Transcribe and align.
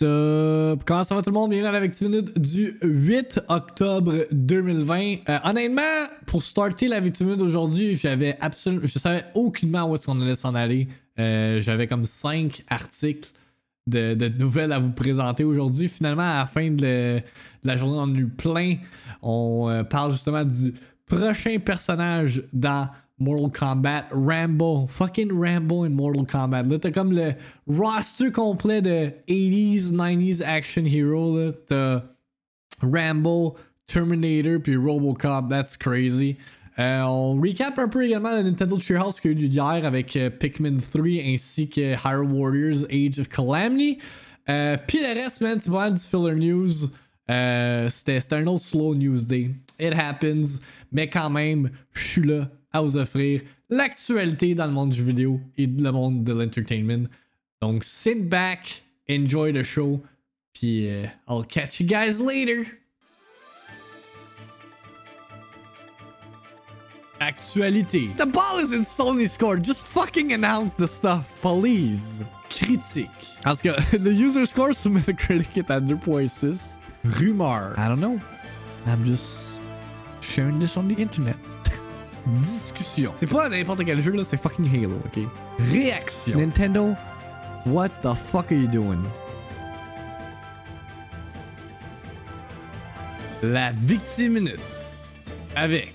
Comment 0.00 1.04
ça 1.04 1.14
va 1.14 1.20
tout 1.20 1.28
le 1.28 1.34
monde? 1.34 1.50
Bienvenue 1.50 1.68
à 1.68 1.72
la 1.72 1.80
Victiminute 1.80 2.38
du 2.38 2.78
8 2.82 3.40
octobre 3.48 4.24
2020. 4.32 5.16
Euh, 5.28 5.38
honnêtement, 5.44 6.06
pour 6.24 6.42
starter 6.42 6.88
la 6.88 7.00
Victiminute 7.00 7.42
aujourd'hui, 7.42 7.96
j'avais 7.96 8.38
absolument. 8.40 8.86
Je 8.86 8.98
savais 8.98 9.24
aucunement 9.34 9.90
où 9.90 9.94
est-ce 9.94 10.06
qu'on 10.06 10.18
allait 10.22 10.36
s'en 10.36 10.54
aller. 10.54 10.88
Euh, 11.18 11.60
j'avais 11.60 11.86
comme 11.86 12.06
5 12.06 12.64
articles 12.70 13.28
de, 13.86 14.28
nouvelles 14.38 14.72
à 14.72 14.78
vous 14.78 14.92
présenter 14.92 15.44
aujourd'hui. 15.44 15.88
Finalement, 15.88 16.22
à 16.22 16.38
la 16.38 16.46
fin 16.46 16.70
de 16.70 17.20
la 17.62 17.76
journée, 17.76 17.98
on 17.98 18.02
en 18.02 18.14
a 18.14 18.18
eu 18.18 18.28
plein. 18.28 18.76
On 19.20 19.68
euh, 19.68 19.82
parle 19.82 20.12
justement 20.12 20.44
du 20.44 20.72
prochain 21.04 21.58
personnage 21.58 22.42
dans 22.54 22.88
Mortal 23.20 23.50
Kombat, 23.50 24.06
Rambo. 24.10 24.86
Fucking 24.88 25.30
Rambo 25.30 25.84
in 25.84 25.90
Mortal 25.90 26.26
Kombat. 26.26 26.62
Là, 26.64 26.78
t'as 26.78 26.90
comme 26.90 27.12
le 27.12 27.34
roster 27.68 28.32
complet 28.32 28.80
de 28.80 29.12
80s, 29.28 29.92
90s 29.92 30.42
action 30.42 30.84
hero. 30.86 31.38
Là. 31.38 31.52
T'as 31.68 32.02
Rambo, 32.82 33.56
Terminator, 33.86 34.58
puis 34.60 34.76
Robocop. 34.76 35.48
That's 35.48 35.76
crazy. 35.76 36.36
Euh, 36.78 37.02
on 37.02 37.38
recap 37.40 37.78
un 37.78 37.88
peu 37.88 38.06
également 38.06 38.32
le 38.32 38.42
Nintendo 38.42 38.78
Treehouse 38.78 39.20
qui 39.20 39.28
a 39.28 39.30
eu 39.32 39.34
lieu 39.34 39.48
hier 39.48 39.84
avec 39.84 40.16
euh, 40.16 40.30
Pikmin 40.30 40.78
3 40.78 41.02
ainsi 41.26 41.68
que 41.68 41.92
Hyrule 41.92 42.32
Warriors 42.32 42.84
Age 42.90 43.18
of 43.18 43.28
Calamity. 43.28 43.98
Euh, 44.48 44.76
puis 44.86 44.98
le 44.98 45.22
reste, 45.22 45.42
man, 45.42 45.58
c'est 45.60 45.70
pas 45.70 45.90
du 45.90 46.00
filler 46.00 46.34
news. 46.34 46.88
Euh, 47.30 47.88
c'était 47.90 48.20
c'était 48.20 48.36
un 48.36 48.46
autre 48.46 48.64
slow 48.64 48.94
news 48.94 49.24
day. 49.24 49.50
It 49.78 49.94
happens. 49.94 50.60
Mais 50.90 51.08
quand 51.08 51.30
même, 51.30 51.70
je 51.92 52.00
suis 52.00 52.22
là 52.22 52.48
à 52.72 52.80
vous 52.80 52.96
offrir 52.96 53.42
l'actualité 53.68 54.54
dans 54.54 54.66
le 54.66 54.72
monde 54.72 54.90
du 54.90 55.04
vidéo 55.04 55.40
et 55.56 55.66
le 55.66 55.92
monde 55.92 56.24
de 56.24 56.32
l'entertainment. 56.32 57.08
Donc, 57.60 57.84
sit 57.84 58.28
back, 58.28 58.82
enjoy 59.08 59.52
the 59.52 59.62
show, 59.62 60.00
puis 60.52 60.88
euh, 60.88 61.06
I'll 61.28 61.44
catch 61.44 61.80
you 61.80 61.86
guys 61.86 62.18
later. 62.20 62.66
Actualité. 67.20 68.08
The 68.16 68.24
ball 68.24 68.60
is 68.60 68.72
in 68.72 68.82
Sony's 68.82 69.36
court. 69.36 69.62
Just 69.62 69.86
fucking 69.88 70.32
announce 70.32 70.72
the 70.72 70.86
stuff, 70.86 71.30
please. 71.42 72.24
Critique. 72.48 73.10
Tout 73.44 73.56
cas, 73.62 73.76
the 73.98 74.10
user 74.10 74.46
score 74.46 74.74
sur 74.74 74.90
Metacritic 74.90 75.58
est 75.58 75.70
à 75.70 75.80
2.6. 75.80 76.78
Rumeur. 77.04 77.74
I 77.78 77.88
don't 77.88 78.00
know. 78.00 78.18
I'm 78.86 79.04
just 79.04 79.60
sharing 80.22 80.58
this 80.58 80.78
on 80.78 80.88
the 80.88 80.98
internet. 80.98 81.36
Discussion. 82.26 83.12
C'est 83.14 83.26
pas 83.26 83.48
n'importe 83.48 83.84
quel 83.84 84.00
jeu 84.02 84.12
là, 84.12 84.24
c'est 84.24 84.36
fucking 84.36 84.68
Halo, 84.72 84.96
ok? 85.06 85.22
Réaction. 85.72 86.38
Nintendo, 86.38 86.94
what 87.66 87.88
the 88.02 88.14
fuck 88.14 88.52
are 88.52 88.58
you 88.58 88.68
doing? 88.68 89.02
La 93.42 93.72
Victime 93.72 94.34
Minute. 94.34 94.60
Avec 95.56 95.94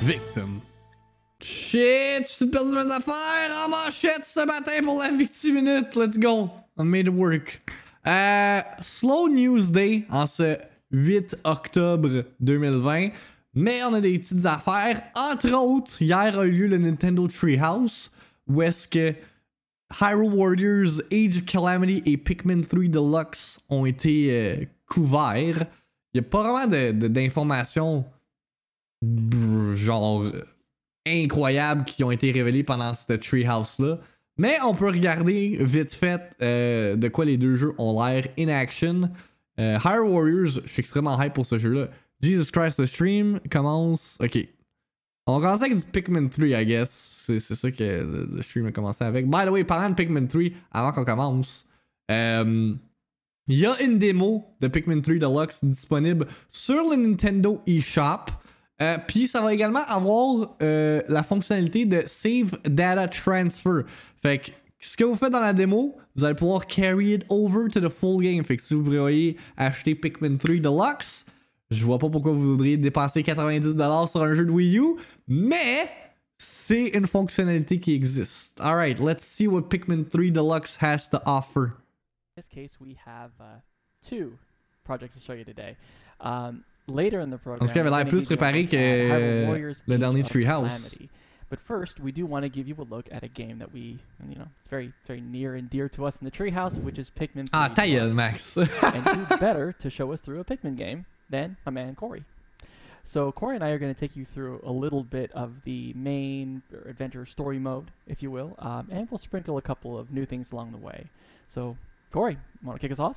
Victim. 0.00 0.60
Shit, 1.42 2.28
j'ai 2.28 2.36
tout 2.38 2.50
perdu 2.50 2.72
mes 2.72 2.92
affaires 2.92 3.50
en 3.64 3.68
manchette 3.70 4.24
ce 4.24 4.46
matin 4.46 4.72
pour 4.84 5.00
la 5.00 5.10
Victime 5.10 5.54
Minute. 5.56 5.96
Let's 5.96 6.18
go. 6.18 6.50
I 6.78 6.84
made 6.84 7.06
it 7.06 7.12
work. 7.12 7.62
Euh, 8.06 8.60
slow 8.80 9.28
News 9.28 9.70
Day 9.70 10.04
en 10.10 10.26
ce 10.26 10.58
8 10.90 11.36
octobre 11.44 12.24
2020. 12.40 13.08
Mais 13.54 13.82
on 13.84 13.92
a 13.92 14.00
des 14.00 14.18
petites 14.18 14.46
affaires. 14.46 15.02
Entre 15.14 15.52
autres, 15.52 16.00
hier 16.00 16.38
a 16.38 16.46
eu 16.46 16.52
lieu 16.52 16.66
le 16.68 16.78
Nintendo 16.78 17.26
Treehouse 17.26 18.10
où 18.48 18.62
est-ce 18.62 18.88
que 18.88 19.14
Hyrule 20.00 20.32
Warriors, 20.32 21.02
Age 21.12 21.36
of 21.36 21.44
Calamity 21.44 22.02
et 22.06 22.16
Pikmin 22.16 22.62
3 22.62 22.84
Deluxe 22.88 23.60
ont 23.68 23.84
été 23.84 24.28
euh, 24.30 24.64
couverts. 24.86 25.66
Il 26.14 26.20
n'y 26.20 26.26
a 26.26 26.28
pas 26.28 26.42
vraiment 26.42 26.92
d'informations 26.92 28.04
genre 29.74 30.24
incroyables 31.06 31.84
qui 31.84 32.04
ont 32.04 32.10
été 32.10 32.30
révélées 32.30 32.62
pendant 32.62 32.94
cette 32.94 33.22
Treehouse-là. 33.22 33.98
Mais 34.38 34.58
on 34.64 34.74
peut 34.74 34.88
regarder 34.88 35.58
vite 35.60 35.92
fait 35.92 36.22
euh, 36.40 36.96
de 36.96 37.08
quoi 37.08 37.24
les 37.24 37.36
deux 37.36 37.56
jeux 37.56 37.74
ont 37.78 38.02
l'air 38.02 38.26
in 38.38 38.48
action. 38.48 39.10
Euh, 39.58 39.78
Hyrule 39.84 40.10
Warriors, 40.10 40.60
je 40.64 40.68
suis 40.68 40.80
extrêmement 40.80 41.20
hype 41.20 41.34
pour 41.34 41.44
ce 41.44 41.58
jeu-là. 41.58 41.88
Jesus 42.22 42.50
Christ, 42.50 42.78
le 42.78 42.86
stream 42.86 43.40
commence. 43.50 44.16
Ok. 44.22 44.46
On 45.26 45.38
va 45.38 45.46
commencer 45.46 45.64
avec 45.66 45.78
du 45.78 45.84
Pikmin 45.84 46.28
3, 46.28 46.46
I 46.46 46.66
guess. 46.66 47.08
C'est 47.12 47.38
c'est 47.38 47.54
ça 47.54 47.70
que 47.70 47.82
le, 47.82 48.28
le 48.34 48.42
stream 48.42 48.66
a 48.66 48.72
commencé 48.72 49.04
avec. 49.04 49.28
By 49.28 49.44
the 49.46 49.50
way, 49.50 49.64
parlant 49.64 49.90
de 49.90 49.94
Pikmin 49.94 50.26
3, 50.26 50.42
avant 50.72 50.92
qu'on 50.92 51.04
commence, 51.04 51.64
euh, 52.10 52.74
il 53.48 53.58
y 53.58 53.66
a 53.66 53.80
une 53.82 53.98
démo 53.98 54.44
de 54.60 54.68
Pikmin 54.68 55.00
3 55.00 55.16
Deluxe 55.16 55.64
disponible 55.64 56.26
sur 56.50 56.90
le 56.90 56.96
Nintendo 56.96 57.60
eShop. 57.66 58.32
Euh, 58.80 58.98
Puis 59.06 59.28
ça 59.28 59.42
va 59.42 59.54
également 59.54 59.84
avoir 59.86 60.56
euh, 60.62 61.02
la 61.08 61.22
fonctionnalité 61.22 61.86
de 61.86 62.02
Save 62.06 62.58
Data 62.64 63.06
Transfer. 63.06 63.82
Fait 64.20 64.38
que 64.38 64.50
ce 64.80 64.96
que 64.96 65.04
vous 65.04 65.14
faites 65.14 65.32
dans 65.32 65.40
la 65.40 65.52
démo, 65.52 65.96
vous 66.16 66.24
allez 66.24 66.34
pouvoir 66.34 66.66
carry 66.66 67.14
it 67.14 67.24
over 67.28 67.68
to 67.68 67.80
the 67.80 67.88
full 67.88 68.20
game. 68.22 68.42
Fait 68.44 68.56
que 68.56 68.62
si 68.62 68.74
vous 68.74 68.82
prévoyez 68.82 69.36
acheter 69.56 69.94
Pikmin 69.94 70.36
3 70.36 70.56
Deluxe, 70.56 71.26
je 71.72 71.84
vois 71.84 71.98
pas 71.98 72.08
pourquoi 72.08 72.32
vous 72.32 72.52
voudriez 72.52 72.76
dépenser 72.76 73.22
90$ 73.22 74.08
sur 74.08 74.22
un 74.22 74.34
jeu 74.34 74.44
de 74.44 74.50
Wii 74.50 74.78
U, 74.78 74.96
mais 75.28 75.88
c'est 76.38 76.88
une 76.88 77.06
fonctionnalité 77.06 77.78
qui 77.78 77.94
existe. 77.94 78.60
Alright, 78.60 78.98
let's 78.98 79.24
see 79.24 79.46
what 79.46 79.62
Pikmin 79.62 80.04
3 80.04 80.30
Deluxe 80.30 80.76
has 80.80 81.08
to 81.10 81.20
offer. 81.24 81.72
In 82.36 82.42
this 82.42 82.48
case, 82.48 82.78
we 82.80 82.96
have 83.06 83.30
uh, 83.40 83.60
two 84.06 84.32
projects 84.84 85.14
to 85.14 85.20
show 85.20 85.34
you 85.34 85.44
today. 85.44 85.76
Um, 86.20 86.64
later 86.86 87.20
in 87.20 87.30
the 87.30 87.38
program, 87.38 87.68
avait 87.68 87.74
we're 87.74 87.90
l'air 87.90 88.04
gonna 88.04 88.10
plus 88.10 88.26
préparé 88.26 88.66
que 88.66 89.72
le 89.86 89.98
dernier 89.98 90.22
Treehouse. 90.22 90.98
But 91.52 91.60
first, 91.60 92.00
we 92.00 92.12
do 92.12 92.24
want 92.24 92.44
to 92.44 92.48
give 92.48 92.66
you 92.66 92.74
a 92.78 92.88
look 92.88 93.06
at 93.12 93.22
a 93.22 93.28
game 93.28 93.58
that 93.58 93.70
we, 93.74 93.98
you 94.26 94.36
know, 94.36 94.46
it's 94.58 94.70
very, 94.70 94.90
very 95.06 95.20
near 95.20 95.54
and 95.54 95.68
dear 95.68 95.86
to 95.90 96.06
us 96.06 96.16
in 96.18 96.24
the 96.24 96.30
Treehouse, 96.30 96.82
which 96.82 96.98
is 96.98 97.10
Pikmin 97.10 97.46
3 97.46 97.48
Ah, 97.52 97.68
ta 97.68 97.82
gueule. 97.82 98.14
Max. 98.14 98.56
and 98.56 99.06
who 99.06 99.36
better 99.36 99.70
to 99.74 99.90
show 99.90 100.12
us 100.12 100.22
through 100.22 100.40
a 100.40 100.44
Pikmin 100.44 100.76
game 100.76 101.04
than 101.30 101.56
my 101.64 101.72
man 101.72 101.94
Corey? 101.94 102.24
So 103.04 103.32
Corey 103.32 103.56
and 103.56 103.64
I 103.64 103.70
are 103.70 103.78
going 103.78 103.92
to 103.92 103.98
take 103.98 104.14
you 104.16 104.24
through 104.24 104.60
a 104.64 104.70
little 104.70 105.02
bit 105.02 105.32
of 105.32 105.64
the 105.64 105.92
main 105.94 106.62
adventure 106.86 107.26
story 107.26 107.58
mode, 107.58 107.90
if 108.06 108.22
you 108.22 108.30
will, 108.30 108.54
um, 108.58 108.88
and 108.90 109.10
we'll 109.10 109.18
sprinkle 109.18 109.58
a 109.58 109.62
couple 109.62 109.98
of 109.98 110.12
new 110.12 110.24
things 110.24 110.52
along 110.52 110.72
the 110.72 110.78
way. 110.78 111.06
So 111.48 111.76
Corey, 112.12 112.38
want 112.62 112.80
to 112.80 112.80
kick 112.80 112.92
us 112.92 113.00
off? 113.00 113.16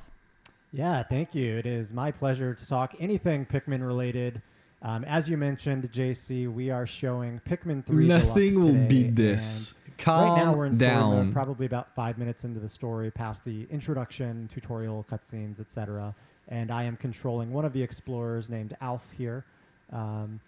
Yeah, 0.72 1.02
thank 1.02 1.34
you. 1.34 1.56
It 1.56 1.66
is 1.66 1.92
my 1.92 2.10
pleasure 2.10 2.54
to 2.54 2.66
talk 2.66 2.94
anything 2.98 3.46
Pikmin 3.46 3.86
related. 3.86 4.42
Um, 4.82 5.04
as 5.04 5.28
you 5.28 5.36
mentioned, 5.36 5.90
JC, 5.90 6.52
we 6.52 6.70
are 6.70 6.86
showing 6.86 7.40
Pikmin 7.48 7.84
3 7.84 8.06
Deluxe 8.08 8.26
Nothing 8.26 8.60
will 8.60 8.72
today, 8.72 8.86
beat 8.88 9.16
this. 9.16 9.74
Calm 9.98 10.28
right 10.28 10.44
now 10.44 10.54
we're 10.54 10.66
in 10.66 10.74
story 10.74 10.90
down. 10.90 11.26
mode, 11.26 11.32
probably 11.32 11.64
about 11.64 11.94
five 11.94 12.18
minutes 12.18 12.44
into 12.44 12.60
the 12.60 12.68
story, 12.68 13.10
past 13.10 13.44
the 13.44 13.66
introduction, 13.70 14.48
tutorial, 14.52 15.06
cutscenes, 15.10 15.60
etc. 15.60 16.14
And 16.48 16.70
I 16.70 16.84
am 16.84 16.96
controlling 16.96 17.52
one 17.52 17.64
of 17.64 17.72
the 17.72 17.82
explorers 17.82 18.48
named 18.48 18.76
Alph 18.80 19.08
here. 19.16 19.44
Um, 19.92 20.40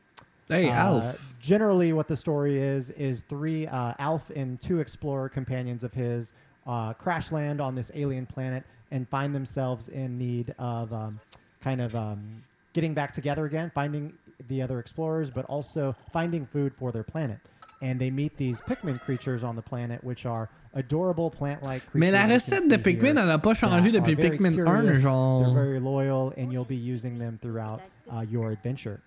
Hey, 0.49 0.71
uh, 0.71 0.73
Alph. 0.73 1.35
Generally, 1.41 1.93
what 1.93 2.09
the 2.09 2.17
story 2.17 2.59
is 2.59 2.89
is 2.91 3.23
three 3.29 3.67
uh, 3.67 3.93
Alph 3.99 4.31
and 4.31 4.59
two 4.59 4.81
explorer 4.81 5.29
companions 5.29 5.85
of 5.85 5.93
his 5.93 6.33
uh, 6.67 6.95
crash 6.95 7.31
land 7.31 7.61
on 7.61 7.75
this 7.75 7.91
alien 7.95 8.25
planet 8.25 8.65
and 8.91 9.07
find 9.09 9.35
themselves 9.35 9.89
in 9.89 10.17
need 10.17 10.55
of 10.59 10.91
um, 10.95 11.21
kind 11.61 11.83
of 11.83 11.95
um, 11.95 12.43
getting 12.73 12.95
back 12.95 13.13
together 13.13 13.45
again, 13.45 13.71
finding 13.75 14.15
the 14.49 14.63
other 14.63 14.79
explorers, 14.79 15.31
but 15.31 15.45
also 15.47 15.95
finding 16.13 16.47
food 16.47 16.73
for 16.79 16.93
their 16.93 17.03
planet. 17.03 17.39
And 17.81 18.01
they 18.01 18.11
meet 18.11 18.37
these 18.37 18.61
Pikmin 18.61 19.01
creatures 19.01 19.45
on 19.45 19.55
the 19.55 19.63
planet, 19.63 20.03
which 20.03 20.27
are 20.27 20.49
adorable 20.75 21.31
plant-like 21.31 21.83
creatures. 21.87 22.01
Mais 22.01 22.11
la 22.11 22.27
recette 22.27 22.69
de 22.69 22.77
Pikmin, 22.77 23.17
here 23.17 23.19
elle 23.19 23.31
a 23.31 23.39
pas 23.39 23.55
changé 23.55 23.93
depuis 23.93 24.17
Pikmin 24.17 24.57
1, 24.57 24.83
curious, 24.83 25.03
They're 25.03 25.55
very 25.55 25.79
loyal, 25.81 26.33
and 26.37 26.53
you'll 26.53 26.65
be 26.65 26.77
using 26.77 27.19
them 27.19 27.39
throughout 27.41 27.81
uh, 28.13 28.25
your 28.29 28.51
adventure. 28.51 29.01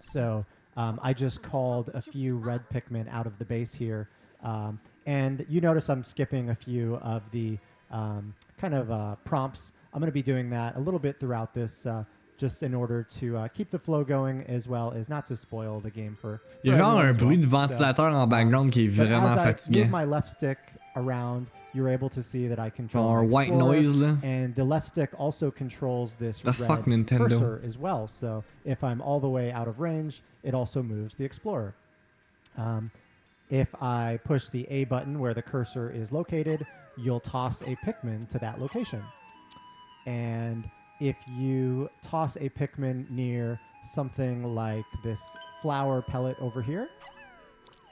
So 0.00 0.46
um, 0.76 0.98
I 1.02 1.12
just 1.12 1.42
called 1.42 1.90
a 1.92 2.00
few 2.00 2.36
red 2.36 2.62
Pikmin 2.70 3.06
out 3.12 3.26
of 3.26 3.38
the 3.38 3.44
base 3.44 3.74
here. 3.74 4.08
Um, 4.42 4.80
and 5.06 5.44
you 5.48 5.60
notice 5.60 5.88
I'm 5.90 6.04
skipping 6.04 6.50
a 6.50 6.54
few 6.54 6.96
of 6.96 7.22
the 7.32 7.58
um, 7.90 8.34
kind 8.58 8.74
of 8.74 8.90
uh, 8.90 9.16
prompts. 9.24 9.72
I'm 9.92 10.00
going 10.00 10.08
to 10.08 10.12
be 10.12 10.22
doing 10.22 10.50
that 10.50 10.76
a 10.76 10.80
little 10.80 11.00
bit 11.00 11.18
throughout 11.18 11.52
this, 11.52 11.84
uh, 11.84 12.04
just 12.40 12.62
in 12.62 12.74
order 12.74 13.02
to 13.20 13.36
uh, 13.36 13.48
keep 13.48 13.70
the 13.70 13.78
flow 13.78 14.02
going 14.02 14.42
as 14.48 14.66
well 14.66 14.92
as 14.96 15.08
not 15.10 15.26
to 15.26 15.36
spoil 15.36 15.78
the 15.80 15.90
game 15.90 16.16
for. 16.18 16.40
Il 16.64 16.72
y 16.72 16.74
a 16.74 16.78
genre 16.78 17.04
un 17.04 17.12
bruit 17.12 17.36
de 17.36 17.46
well. 17.46 17.68
So, 17.68 17.84
en 17.84 18.26
background 18.26 18.72
qui 18.72 18.86
est 18.86 18.88
vraiment 18.88 19.36
move 19.70 19.90
my 19.90 20.04
left 20.04 20.28
stick 20.28 20.58
around, 20.96 21.46
you're 21.74 21.88
able 21.88 22.08
to 22.08 22.22
see 22.22 22.48
that 22.48 22.58
I 22.58 22.70
control 22.70 23.18
an 23.18 23.30
white 23.30 23.52
noise, 23.52 23.94
là. 23.94 24.18
and 24.24 24.54
the 24.54 24.64
left 24.64 24.86
stick 24.88 25.10
also 25.18 25.50
controls 25.50 26.16
this 26.16 26.40
The 26.40 26.52
red 26.52 26.68
fuck, 26.68 26.86
Nintendo? 26.86 27.28
cursor 27.28 27.60
as 27.62 27.76
well. 27.76 28.08
So 28.08 28.42
if 28.64 28.82
I'm 28.82 29.02
all 29.02 29.20
the 29.20 29.28
way 29.28 29.52
out 29.52 29.68
of 29.68 29.78
range, 29.78 30.22
it 30.42 30.54
also 30.54 30.82
moves 30.82 31.14
the 31.16 31.24
explorer. 31.24 31.74
Um, 32.56 32.90
if 33.50 33.68
I 33.82 34.18
push 34.24 34.48
the 34.48 34.66
A 34.70 34.84
button 34.84 35.18
where 35.18 35.34
the 35.34 35.42
cursor 35.42 35.90
is 35.90 36.10
located, 36.10 36.66
you'll 36.96 37.20
toss 37.20 37.60
a 37.62 37.76
Pikmin 37.84 38.28
to 38.30 38.38
that 38.38 38.60
location. 38.60 39.02
and 40.06 40.64
if 41.00 41.16
you 41.26 41.88
toss 42.02 42.36
a 42.36 42.48
Pikmin 42.50 43.08
near 43.10 43.58
something 43.94 44.54
like 44.54 44.84
this 45.02 45.20
flower 45.62 46.02
pellet 46.02 46.36
over 46.40 46.60
here, 46.62 46.88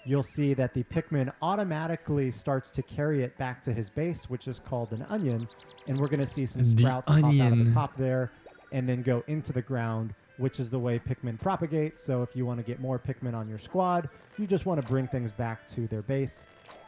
you'll 0.04 0.22
see 0.22 0.54
that 0.54 0.74
the 0.74 0.82
Pikmin 0.84 1.32
automatically 1.42 2.30
starts 2.30 2.70
to 2.72 2.82
carry 2.82 3.22
it 3.22 3.36
back 3.38 3.62
to 3.64 3.72
his 3.72 3.90
base, 3.90 4.24
which 4.28 4.46
is 4.48 4.58
called 4.58 4.92
an 4.92 5.04
onion. 5.08 5.48
And 5.86 5.98
we're 5.98 6.08
going 6.08 6.20
to 6.20 6.26
see 6.26 6.46
some 6.46 6.62
The 6.62 6.80
sprouts 6.80 7.06
pop 7.06 7.16
out 7.16 7.18
of 7.24 7.24
onion. 7.24 7.64
the 7.64 7.72
top 7.72 7.96
there 7.96 8.30
and 8.72 8.88
then 8.88 9.02
go 9.02 9.24
into 9.26 9.52
the 9.52 9.62
ground, 9.62 10.14
which 10.36 10.60
is 10.60 10.68
the 10.68 10.78
way 10.78 10.98
Pikmin 10.98 11.40
propagate. 11.40 11.98
So 11.98 12.22
if 12.22 12.36
you 12.36 12.44
want 12.46 12.58
to 12.58 12.64
get 12.64 12.80
more 12.80 12.98
Pikmin 12.98 13.34
on 13.34 13.48
your 13.48 13.58
squad, 13.58 14.08
you 14.38 14.46
just 14.46 14.66
want 14.66 14.80
to 14.80 14.86
bring 14.86 15.08
things 15.08 15.32
back 15.32 15.66
to 15.70 15.86
their 15.88 16.02
base 16.02 16.46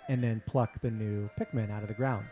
and 0.08 0.22
then 0.22 0.42
pluck 0.46 0.80
the 0.82 0.90
new 0.90 1.30
Pikmin 1.38 1.70
out 1.70 1.82
of 1.82 1.88
the 1.88 1.94
ground. 1.94 2.26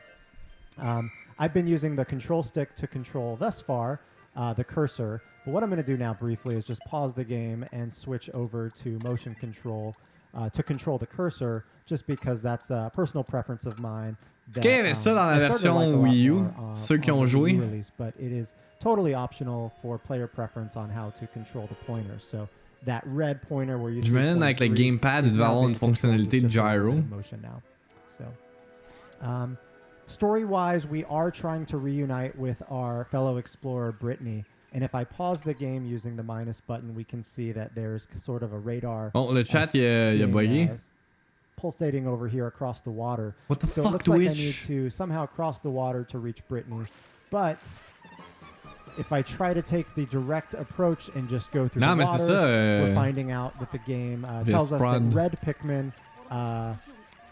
Um, 0.80 1.10
I've 1.38 1.52
been 1.54 1.66
using 1.66 1.96
the 1.96 2.04
control 2.04 2.42
stick 2.42 2.74
to 2.76 2.86
control 2.86 3.36
thus 3.36 3.60
far 3.60 4.00
uh, 4.36 4.52
the 4.52 4.64
cursor, 4.64 5.22
but 5.44 5.52
what 5.52 5.62
I'm 5.62 5.70
going 5.70 5.82
to 5.82 5.86
do 5.86 5.96
now 5.96 6.14
briefly 6.14 6.56
is 6.56 6.64
just 6.64 6.80
pause 6.82 7.14
the 7.14 7.24
game 7.24 7.64
and 7.72 7.92
switch 7.92 8.28
over 8.34 8.70
to 8.82 8.98
motion 9.04 9.34
control 9.34 9.94
uh, 10.34 10.48
to 10.50 10.62
control 10.62 10.98
the 10.98 11.06
cursor, 11.06 11.64
just 11.86 12.06
because 12.06 12.42
that's 12.42 12.70
a 12.70 12.90
personal 12.94 13.24
preference 13.24 13.66
of 13.66 13.78
mine. 13.78 14.16
Est-ce 14.50 14.60
qu'il 14.60 14.70
y 14.70 14.74
avait 14.74 14.94
ça 14.94 15.14
dans 15.14 15.26
la 15.26 15.36
I 15.36 15.38
started 15.38 15.46
to 15.48 15.52
version 15.52 15.74
like 15.76 15.88
a 15.88 15.90
lot 15.90 16.04
Wii 16.08 16.22
U? 16.22 16.38
uh, 16.40 16.74
Ceux 16.74 16.98
qui 16.98 17.10
ont 17.10 17.26
joué? 17.26 17.52
Release, 17.60 17.90
but 17.98 18.14
it 18.18 18.32
is 18.32 18.54
totally 18.80 19.14
optional 19.14 19.72
for 19.82 19.98
player 19.98 20.26
preference 20.26 20.76
on 20.76 20.88
how 20.88 21.10
to 21.18 21.26
control 21.26 21.66
the 21.68 21.74
pointer. 21.86 22.18
So 22.20 22.48
that 22.86 23.02
red 23.06 23.42
pointer 23.42 23.76
where 23.78 23.90
you 23.90 24.02
J'imagine 24.02 24.42
avec 24.42 24.60
le 24.60 24.68
23 24.68 24.76
gamepad, 24.76 25.24
il 25.24 25.28
is 25.28 25.32
devait 25.34 25.44
avoir 25.44 25.68
une 25.68 25.74
fonctionnalité 25.74 26.40
de 26.40 26.46
controlled 26.46 26.46
with 26.46 26.52
just 26.52 26.56
a 26.56 26.70
gyro. 26.70 26.86
little 26.86 27.02
bit 27.02 27.04
of 27.04 27.16
motion 27.16 27.40
now. 27.42 27.62
So, 28.08 28.24
um, 29.26 29.56
story 30.08 30.44
wise, 30.44 30.86
we 30.86 31.04
are 31.04 31.30
trying 31.30 31.66
to 31.66 31.78
reunite 31.78 32.36
with 32.38 32.62
our 32.70 33.04
fellow 33.10 33.36
explorer 33.36 33.92
Brittany. 33.92 34.44
And 34.72 34.84
if 34.84 34.94
I 34.94 35.04
pause 35.04 35.40
the 35.42 35.54
game 35.54 35.86
using 35.86 36.16
the 36.16 36.22
minus 36.22 36.60
button, 36.60 36.94
we 36.94 37.04
can 37.04 37.22
see 37.22 37.52
that 37.52 37.74
there's 37.74 38.06
sort 38.18 38.42
of 38.42 38.52
a 38.52 38.58
radar 38.58 39.10
Oh, 39.14 39.24
le 39.24 39.42
chat, 39.44 39.74
il 39.74 39.80
a, 39.82 40.14
il 40.14 40.22
a 40.22 40.26
being, 40.26 40.68
bugué. 40.68 40.74
uh, 40.74 40.78
pulsating 41.56 42.06
over 42.06 42.28
here 42.28 42.46
across 42.46 42.80
the 42.82 42.90
water. 42.90 43.34
What 43.46 43.60
the 43.60 43.66
so 43.66 43.80
it 43.80 43.84
fuck, 43.84 43.92
looks 43.94 44.08
like 44.08 44.20
I 44.20 44.32
need 44.34 44.54
to 44.66 44.90
somehow 44.90 45.24
cross 45.26 45.60
the 45.60 45.70
water 45.70 46.04
to 46.10 46.18
reach 46.18 46.46
Brittany. 46.48 46.84
But 47.30 47.66
if 48.98 49.10
I 49.10 49.22
try 49.22 49.54
to 49.54 49.62
take 49.62 49.94
the 49.94 50.04
direct 50.06 50.52
approach 50.54 51.08
and 51.14 51.28
just 51.30 51.50
go 51.50 51.66
through 51.66 51.80
Non, 51.80 51.96
the 51.98 52.04
water, 52.04 52.22
ça. 52.24 52.30
euh, 52.44 52.82
we're 52.82 52.94
finding 52.94 53.30
out 53.32 53.58
that 53.60 53.70
the 53.72 53.78
game 53.78 54.24
uh, 54.26 54.44
tells 54.44 54.70
us 54.72 54.80
that 54.82 55.00
red 55.14 55.38
Pikmin 55.44 55.92
uh, 56.30 56.74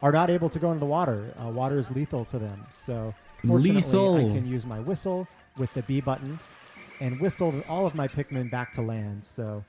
are 0.02 0.12
not 0.12 0.30
able 0.30 0.48
to 0.50 0.58
go 0.58 0.68
into 0.70 0.80
the 0.80 0.86
water. 0.86 1.32
Uh, 1.42 1.48
water 1.48 1.78
is 1.78 1.90
lethal 1.90 2.24
to 2.26 2.38
them. 2.38 2.66
So 2.70 3.14
fortunately, 3.46 3.72
Lethal. 3.82 4.16
I 4.16 4.32
can 4.32 4.46
use 4.46 4.64
my 4.66 4.80
whistle 4.80 5.26
with 5.56 5.72
the 5.74 5.82
B 5.82 6.00
button 6.00 6.38
and 7.00 7.18
whistle 7.20 7.54
all 7.68 7.86
of 7.86 7.94
my 7.94 8.08
Pikmin 8.08 8.50
back 8.50 8.72
to 8.74 8.82
land. 8.82 9.24
So 9.24 9.64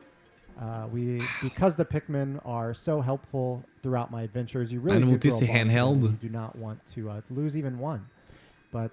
uh, 0.62 0.88
we, 0.92 1.22
because 1.42 1.76
the 1.76 1.86
Pikmin 1.86 2.40
are 2.46 2.74
so 2.74 3.00
helpful 3.02 3.64
throughout 3.84 4.12
my 4.12 4.24
adventures, 4.24 4.72
you 4.72 4.80
really 4.80 5.00
do 5.00 5.06
nouveauté, 5.06 5.30
grow 5.30 5.40
c'est 5.40 5.46
a 5.46 5.48
bond 5.48 5.50
with 5.50 5.52
them. 5.52 5.70
handheld. 5.70 6.02
You 6.04 6.18
do 6.22 6.30
not 6.30 6.56
want 6.58 6.86
to 6.96 7.10
uh, 7.10 7.22
lose 7.30 7.56
even 7.56 7.80
one. 7.80 8.06
But 8.72 8.92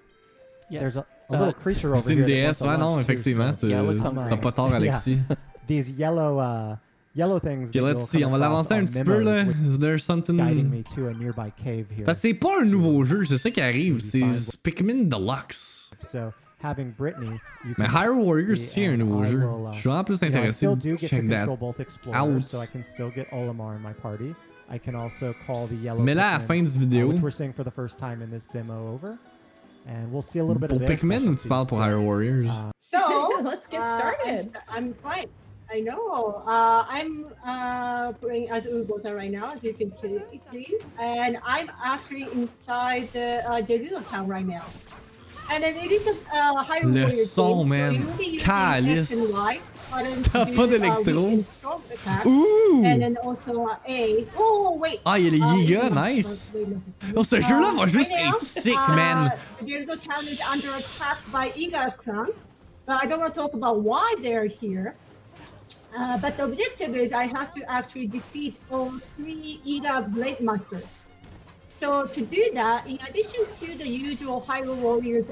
Yes. 0.69 0.81
there's 0.81 0.97
a, 0.97 1.01
a 1.01 1.05
Uh, 1.35 1.37
little 1.39 1.53
creature 1.53 1.89
over 1.93 1.99
C'est 2.01 2.13
here. 2.15 2.23
une 2.23 2.29
that 2.29 2.47
DS, 2.53 2.57
to 2.59 2.65
ouais, 2.65 2.77
non, 2.77 2.95
lunch 2.95 3.05
too, 3.07 3.11
effectivement. 3.11 3.53
so 3.55 3.67
Yeah, 3.67 3.81
it 3.81 3.83
looks 3.83 4.01
I'm, 4.05 4.15
hungry. 4.15 4.29
T'as 4.29 4.41
pas 4.41 4.51
tort, 4.51 4.81
Yeah. 4.81 5.35
These 5.67 5.89
yellow 5.91 6.39
uh, 6.39 6.75
yellow 7.15 7.39
things. 7.39 7.69
Ok, 7.69 7.75
let's 7.81 8.05
see, 8.09 8.21
come 8.21 8.33
on 8.33 8.37
va 8.37 8.45
across 8.47 8.69
l'avancer 8.69 8.73
un 8.73 8.77
are 8.79 8.85
petit 8.85 9.03
peu, 9.03 9.23
memos, 9.23 9.25
là. 9.25 9.43
which 9.45 9.57
Is 9.73 9.79
there 9.79 9.95
guiding 9.97 9.99
something... 9.99 10.69
me 10.69 10.83
to 10.95 11.07
a 11.07 11.13
nearby 11.13 11.51
cave 11.63 11.87
here. 11.91 12.05
Parce 12.05 12.17
que 12.21 12.27
c'est 12.29 12.33
pas 12.33 12.61
un 12.61 12.65
nouveau 12.65 13.03
jeu, 13.03 13.23
c'est 13.25 13.37
ça 13.37 13.51
qui 13.51 13.61
arrive. 13.61 13.99
C'est 13.99 14.21
Pikmin 14.63 15.03
Deluxe. 15.09 15.91
So 16.01 16.33
having 16.61 16.91
Brittany, 16.97 17.39
you 17.65 17.75
Mais 17.77 17.87
Hyrule 17.87 18.23
Warriors, 18.23 18.57
see, 18.57 18.65
c'est 18.81 18.85
un 18.87 18.93
and 18.93 18.97
nouveau 18.99 19.23
I 19.23 19.27
jeu. 19.31 19.39
will, 19.39 19.67
uh, 19.67 19.71
Je 19.73 19.79
suis 19.79 19.89
vraiment 19.89 20.03
plus 20.03 20.21
you 20.21 20.29
know, 20.29 20.51
still 20.51 20.75
get 20.75 20.97
to 20.99 21.07
check 21.07 21.29
that. 21.29 21.45
control 21.45 21.57
both 21.57 21.79
explorers, 21.79 22.17
out. 22.17 22.43
so 22.43 22.59
I 22.59 22.65
can 22.67 22.83
still 22.83 23.09
get 23.11 23.29
Olimar 23.31 23.75
in 23.75 23.81
my 23.81 23.93
party. 23.93 24.33
I 24.69 24.79
can 24.79 24.95
also 24.95 25.33
call 25.45 25.67
the 25.67 25.75
yellow. 25.75 26.01
Mais 26.01 26.15
là, 26.15 26.29
à 26.29 26.31
la 26.33 26.39
Pikmin, 26.39 26.65
fin 26.65 26.71
du 26.71 26.77
uh, 26.77 26.79
vidéo, 26.79 27.07
which 27.09 27.21
we're 27.21 27.29
seeing 27.31 27.53
for 27.53 27.63
the 27.63 27.71
first 27.71 27.97
time 27.99 28.21
in 28.23 28.29
this 28.31 28.47
demo 28.51 28.91
over, 28.93 29.17
and 29.87 30.11
we'll 30.11 30.23
see 30.23 30.39
a 30.39 30.43
little 30.43 30.59
bit 30.59 30.69
pour 30.69 30.79
of 30.81 30.87
their 30.87 30.97
Pikmin 30.97 31.27
ou 31.27 31.35
tu 31.35 31.47
parles 31.47 31.67
pour 31.67 31.79
Hyrule 31.79 32.03
Warriors? 32.03 32.49
Uh, 32.49 32.71
So 32.79 32.97
Let's 33.43 33.67
get 33.67 33.79
uh, 33.81 33.83
I'm, 33.83 33.99
started. 33.99 34.39
st- 34.39 34.55
I'm 34.69 34.93
fine. 35.03 35.27
I 35.71 35.79
know. 35.79 36.43
Uh, 36.45 36.85
I'm 36.87 37.27
uh, 37.45 38.13
playing 38.13 38.49
as 38.49 38.67
Urbosa 38.67 39.15
right 39.15 39.31
now, 39.31 39.53
as 39.53 39.63
you 39.63 39.73
can 39.73 39.95
see, 39.95 40.21
and 40.99 41.37
I'm 41.43 41.71
actually 41.83 42.23
inside 42.33 43.09
the 43.13 43.43
uh, 43.49 44.01
town 44.01 44.27
right 44.27 44.45
now. 44.45 44.65
And 45.51 45.63
then 45.63 45.75
it 45.75 45.91
is 45.91 46.07
a 46.07 46.11
uh, 46.33 46.63
Hyrule 46.63 46.93
Le 46.93 47.11
son, 47.11 47.57
game, 47.59 47.69
man. 47.69 48.17
So 48.17 48.21
using 48.23 48.39
Calice. 48.39 49.11
X 49.11 49.21
and 49.21 49.33
Y 49.33 49.59
button 49.91 50.23
T'as 50.23 50.45
to 50.45 50.55
pas 50.55 50.67
do, 50.67 51.25
uh, 51.25 51.29
and 51.29 51.45
strong. 51.45 51.81
Ouh! 52.25 52.81
And 52.83 53.01
then 53.01 53.17
also 53.17 53.65
uh, 53.65 53.77
A. 53.87 54.25
Oh 54.37 54.77
wait. 54.79 55.01
Ah, 55.05 55.19
il 55.19 55.25
y 55.25 55.27
a 55.27 55.31
les 55.31 55.41
Uh, 55.41 55.55
Yiga, 55.55 55.83
wait, 55.83 56.15
nice! 56.15 56.51
Oh, 57.15 57.23
ce 57.23 57.39
jeu-là 57.41 57.71
va 57.75 57.83
Uh, 57.83 57.87
juste 57.87 58.11
être 58.11 58.39
sick, 58.39 58.75
uh, 58.75 58.95
man. 58.95 59.31
The 59.59 59.65
Gerudo 59.65 59.95
town 59.99 60.23
is 60.23 60.41
under 60.41 60.69
attack 60.69 61.17
by 61.31 61.49
Yiga 61.51 61.95
clan, 61.97 62.29
but 62.87 63.03
I 63.03 63.05
don't 63.05 63.19
want 63.19 63.33
to 63.33 63.39
talk 63.39 63.53
about 63.53 63.81
why 63.81 64.15
they're 64.21 64.45
here. 64.45 64.95
Uh, 65.97 66.17
but 66.17 66.35
the 66.37 66.43
objective 66.43 66.95
is 66.95 67.13
I 67.13 67.23
have 67.25 67.53
to 67.55 67.61
actually 67.71 68.07
defeat 68.07 68.55
all 68.71 68.91
three 69.15 69.61
Iga 69.65 70.11
Blade 70.13 70.41
Masters. 70.41 70.97
So 71.69 72.05
to 72.07 72.21
do 72.21 72.41
that, 72.53 72.85
in 72.87 72.97
addition 73.07 73.45
to 73.61 73.77
the 73.77 73.87
usual 73.87 74.41
Hyrule 74.41 74.75
Warriors 74.77 75.25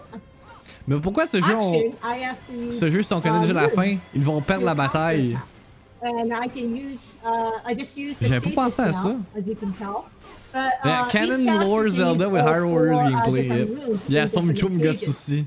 Mais 0.87 0.99
pourquoi 0.99 1.25
ce 1.25 1.39
jeu, 1.41 1.53
on... 1.53 1.59
action, 1.59 1.93
I 2.03 2.17
have 2.25 2.37
to 2.47 2.53
use 2.53 2.79
ce 2.79 2.89
jeu, 2.89 3.01
si 3.01 3.13
on 3.13 3.21
connaît 3.21 3.41
déjà 3.41 3.53
la 3.53 3.69
fin, 3.69 3.97
ils 4.13 4.23
vont 4.23 4.41
perdre 4.41 4.65
la 4.65 4.73
bataille. 4.83 5.37
and 6.01 6.33
I 6.33 6.47
can 6.47 6.75
use 6.75 7.15
uh, 7.25 7.51
I 7.65 7.73
just 7.73 7.97
use 7.97 8.17
the 8.17 8.27
J'avais 8.27 8.49
pas 8.51 8.65
pensé 8.65 8.81
à 8.81 8.91
ça. 8.93 9.15
as 9.37 9.47
you 9.47 9.55
can 9.55 9.71
tell. 9.71 10.05
But, 10.51 10.73
Yeah, 10.85 11.03
uh, 11.03 11.09
Canon 11.09 11.39
each 11.41 11.47
character 11.47 11.65
Lore 11.67 11.89
Zelda 11.89 12.29
with 12.29 12.43
Hyrule 12.43 12.71
Warriors 12.71 12.99
uh, 12.99 13.03
gameplay. 13.09 13.41
different 13.43 13.69
Yep. 13.69 13.87
runes 13.87 14.05
Yeah, 14.09 14.25
micro 14.43 14.69
me 14.69 14.79
gosse 14.83 15.03
aussi. 15.07 15.45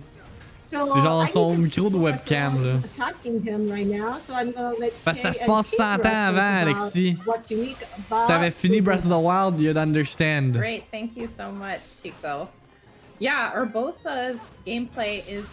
So, 0.67 0.81
C'est 0.95 1.01
genre 1.01 1.23
I 1.23 1.25
need 1.27 1.33
son 1.33 1.53
to 1.55 1.59
micro 1.61 1.91
de 1.91 1.97
webcam, 1.97 2.65
là. 2.65 2.81
attacking 2.99 3.41
him 3.41 3.71
right 3.71 3.87
now, 3.87 4.19
so 4.19 4.33
I'm 4.35 4.51
gonna 4.51 4.75
let 4.81 4.93
Parce 5.05 5.19
que 5.21 5.23
ça 5.23 5.31
Kay 5.33 5.39
se 5.39 5.45
and 5.45 5.47
passe 5.47 5.75
100 5.77 5.77
Kira 5.77 5.93
ans 5.95 5.97
talk 6.03 6.07
avant, 6.07 6.63
about 6.63 6.67
Alexis. 6.67 7.17
what's 7.25 7.51
unique 7.53 7.77
Si 7.79 7.87
about 8.11 8.27
t'avais 8.29 8.51
fini 8.51 8.81
Breath 8.81 9.05
of 9.05 9.11
the 9.11 9.19
Wild, 9.19 9.61
you'd 9.61 9.77
understand. 9.77 10.55
Great, 10.55 10.85
thank 10.91 11.17
you 11.17 11.29
so 11.39 11.53
much, 11.53 11.83
Chico. 12.03 12.49
Yeah, 13.21 13.53
Urbosa's 13.55 14.41
gameplay 14.67 15.23
is 15.29 15.45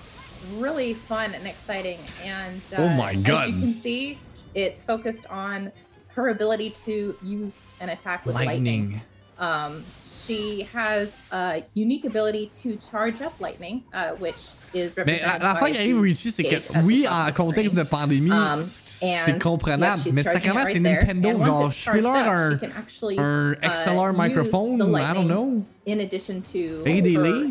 really 0.58 0.96
fun 0.96 1.36
and 1.36 1.46
exciting, 1.46 2.00
and 2.26 2.60
uh, 2.76 2.82
Oh 2.82 2.90
my 2.90 3.12
as 3.12 3.18
God. 3.24 3.50
you 3.50 3.60
can 3.60 3.74
see, 3.84 4.18
it's 4.56 4.82
focused 4.82 5.28
on 5.28 5.72
her 6.16 6.30
ability 6.30 6.72
to 6.86 7.16
use 7.24 7.54
an 7.82 7.90
attack 7.90 8.26
with 8.26 8.34
lightning. 8.34 8.56
Lightning. 8.94 9.02
Um, 9.40 9.84
she 10.26 10.68
has 10.74 11.16
a 11.32 11.64
unique 11.74 12.06
ability 12.06 12.52
to 12.62 12.78
charge 12.78 13.22
up 13.22 13.40
lightning, 13.40 13.84
uh, 13.94 14.12
which 14.12 14.52
is 14.74 14.96
Mais 14.98 15.22
la, 15.22 15.34
represented 15.34 15.44
la 15.44 15.54
by 15.54 15.60
fin 15.60 15.74
qui 15.74 15.82
arrive, 15.82 16.00
Richie, 16.02 16.32
c'est 16.32 16.44
gauge 16.44 16.68
que 16.68 16.80
oui, 16.84 17.08
en 17.08 17.28
of 17.28 17.34
the 17.34 17.36
contexte 17.36 17.76
de 17.76 17.84
pandémie, 17.84 18.32
Um, 18.32 18.64
c'est 18.64 19.40
comprenable, 19.40 20.02
mais 20.14 20.24
sacrément, 20.24 20.66
c'est. 20.66 20.80
Nintendo, 20.80 21.38
genre, 21.44 21.70
je 21.70 21.90
suis 21.90 22.02
là 22.02 22.32
un, 22.32 22.52
she 22.56 22.60
can 22.60 22.72
actually, 22.78 23.20
un 23.20 23.54
uh, 23.54 23.56
XLR 23.62 24.16
microphone, 24.16 24.82
I 24.96 25.14
don't 25.14 25.28
know. 25.28 25.66
in 25.86 26.00
addition 26.00 26.42
to 26.42 26.82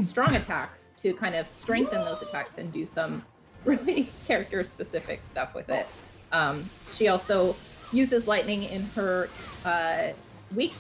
strong 0.05 0.35
attacks 0.35 0.91
to 1.03 1.15
kind 1.15 1.35
of 1.35 1.47
strengthen 1.55 2.05
those 2.05 2.23
attacks 2.23 2.59
and 2.59 2.73
do 2.73 2.87
some 2.95 3.23
really 3.65 4.09
character 4.27 4.65
specific 4.65 5.21
stuff 5.27 5.55
with 5.55 5.69
it. 5.69 5.87
Um, 6.33 6.65
she 6.91 7.09
also 7.09 7.55
uses 7.93 8.27
lightning 8.27 8.63
in 8.65 8.83
her 8.97 9.29
uh, 9.65 10.13
weak 10.55 10.73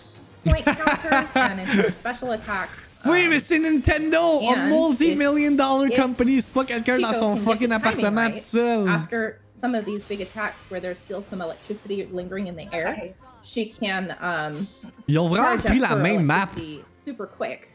point 0.44 0.64
counters 0.64 1.28
and 1.34 1.60
in 1.60 1.92
special 1.94 2.32
attacks. 2.32 2.90
Oui, 3.04 3.24
um, 3.24 3.30
mais 3.30 3.40
c'est 3.40 3.58
Nintendo, 3.58 4.40
un 4.48 4.54
and 4.54 4.68
multi-million 4.70 5.56
dollar 5.56 5.88
company, 5.90 6.40
c'est 6.40 6.52
pas 6.52 6.64
quelqu'un 6.64 6.98
dans 7.00 7.08
Chico 7.08 7.18
son 7.20 7.34
can 7.34 7.36
get 7.36 7.44
fucking 7.44 7.68
the 7.68 7.72
timing 7.72 7.72
appartement 7.72 8.16
right, 8.22 8.34
tout 8.34 8.38
seul. 8.40 8.88
after 8.88 9.38
some 9.54 9.74
of 9.74 9.84
these 9.84 10.04
big 10.04 10.20
attacks 10.20 10.70
where 10.70 10.80
there's 10.80 10.98
still 11.00 11.22
some 11.22 11.40
electricity 11.42 12.06
lingering 12.12 12.46
in 12.46 12.54
the 12.56 12.72
air, 12.72 12.96
Nice. 12.96 13.26
she 13.42 13.66
can 13.66 14.16
um, 14.20 14.68
Ils 15.08 15.18
ont 15.18 15.28
vraiment 15.28 15.60
charge 15.60 15.62
repris 15.64 15.82
up 15.82 15.90
la 15.90 15.96
her 15.96 15.96
même 16.02 16.24
map. 16.24 16.50
super 16.94 17.26
quick, 17.26 17.68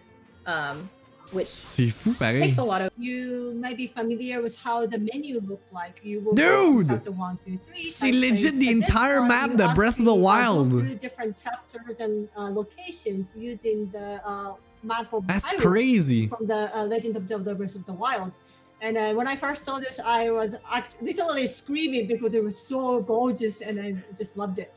um, 0.46 0.78
which 0.78 0.97
C'est 1.46 1.90
fou, 1.90 2.14
pareil. 2.14 2.42
takes 2.42 2.58
a 2.58 2.64
lot 2.64 2.82
of 2.82 2.90
You 2.98 3.54
might 3.62 3.76
be 3.78 3.88
familiar 3.88 4.42
with 4.42 4.56
how 4.64 4.86
the 4.88 4.98
menu 4.98 5.40
look 5.48 5.62
like. 5.74 6.04
You 6.04 6.22
will 6.22 6.34
Dude! 6.34 6.88
chapter 6.88 7.12
one, 7.12 7.38
two, 7.46 7.58
three, 7.58 7.84
C'est 7.84 8.12
type 8.12 8.22
legit 8.22 8.60
the 8.60 8.70
entire 8.72 9.22
map 9.22 9.56
de 9.56 9.68
Breath 9.76 10.00
of 10.00 10.06
the 10.06 10.14
Wild. 10.16 10.70
through 10.72 10.96
different 10.96 11.38
chapters 11.38 12.00
and 12.00 12.28
uh, 12.38 12.50
locations 12.50 13.36
using 13.36 13.90
the 13.92 14.22
uh, 14.26 14.54
map 14.84 15.12
of 15.14 15.28
That's 15.28 15.52
Hyrule 15.54 15.60
crazy. 15.62 16.28
from 16.28 16.48
the 16.48 16.72
uh, 16.76 16.84
Legend 16.86 17.18
of 17.18 17.28
Zelda: 17.28 17.54
Breath 17.56 17.76
of 17.76 17.86
the 17.86 17.94
Wild. 17.94 18.32
And 18.80 18.96
uh, 18.96 19.14
when 19.14 19.28
I 19.28 19.36
first 19.36 19.66
saw 19.66 19.80
this, 19.80 20.00
I 20.00 20.30
was 20.30 20.56
act- 20.72 20.96
literally 21.02 21.48
screaming 21.48 22.06
because 22.08 22.36
it 22.36 22.44
was 22.44 22.56
so 22.58 23.02
gorgeous, 23.02 23.62
and 23.62 23.80
I 23.82 23.96
just 24.16 24.38
loved 24.38 24.60
it. 24.60 24.72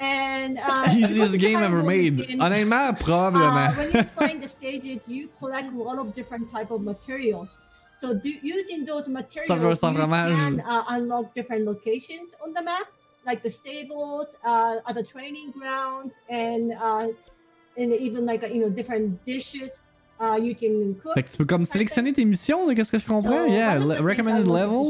And 0.00 0.58
uh, 0.58 0.88
Easiest 0.96 1.34
a 1.34 1.38
game 1.38 1.58
ever 1.58 1.82
made. 1.82 2.26
game, 2.26 2.38
Honnêtement, 2.38 2.88
uh, 2.88 2.92
probablement. 2.94 3.76
when 3.76 3.92
you 3.92 4.02
find 4.18 4.42
the 4.42 4.48
stages, 4.48 5.10
you 5.10 5.28
collect 5.38 5.70
a 5.72 5.76
lot 5.76 5.98
of 5.98 6.14
different 6.14 6.48
type 6.50 6.70
of 6.70 6.80
materials. 6.80 7.58
So 7.92 8.14
do, 8.14 8.30
using 8.42 8.86
those 8.86 9.10
materials, 9.10 9.82
you 9.82 9.98
can 10.00 10.60
uh, 10.60 10.84
unlock 10.88 11.34
different 11.34 11.66
locations 11.66 12.34
on 12.42 12.54
the 12.54 12.62
map, 12.62 12.86
like 13.26 13.42
the 13.42 13.50
stables, 13.50 14.36
uh, 14.42 14.76
other 14.86 15.02
training 15.02 15.50
grounds, 15.50 16.18
and 16.30 16.72
uh, 16.72 17.08
and 17.76 17.92
even 17.92 18.24
like 18.24 18.42
you 18.48 18.60
know 18.62 18.70
different 18.70 19.22
dishes 19.26 19.82
uh, 20.18 20.38
you 20.40 20.54
can 20.54 20.94
cook. 20.94 21.14
Fait 21.14 21.22
que 21.22 21.30
tu 21.30 21.36
peux 21.36 21.44
comme 21.44 21.64
sélectionner 21.66 22.12
tes 22.14 22.24
missions, 22.24 22.66
de 22.66 22.72
qu'est-ce 22.72 22.92
que 22.92 22.98
je 22.98 23.06
comprends? 23.06 23.44
So, 23.44 23.46
yeah, 23.46 23.76
one 23.76 23.82
of 23.90 23.96
the 23.98 24.02
le- 24.02 24.08
recommended 24.08 24.46
level. 24.48 24.84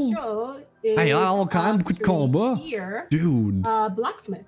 Hey, 0.82 1.12
alors, 1.12 1.48
quand 1.48 1.62
même 1.64 1.78
beaucoup 1.78 1.92
de 1.92 1.98
combats. 2.02 2.56
Dude. 3.10 3.66
uh, 3.66 3.88
blacksmith. 3.88 4.46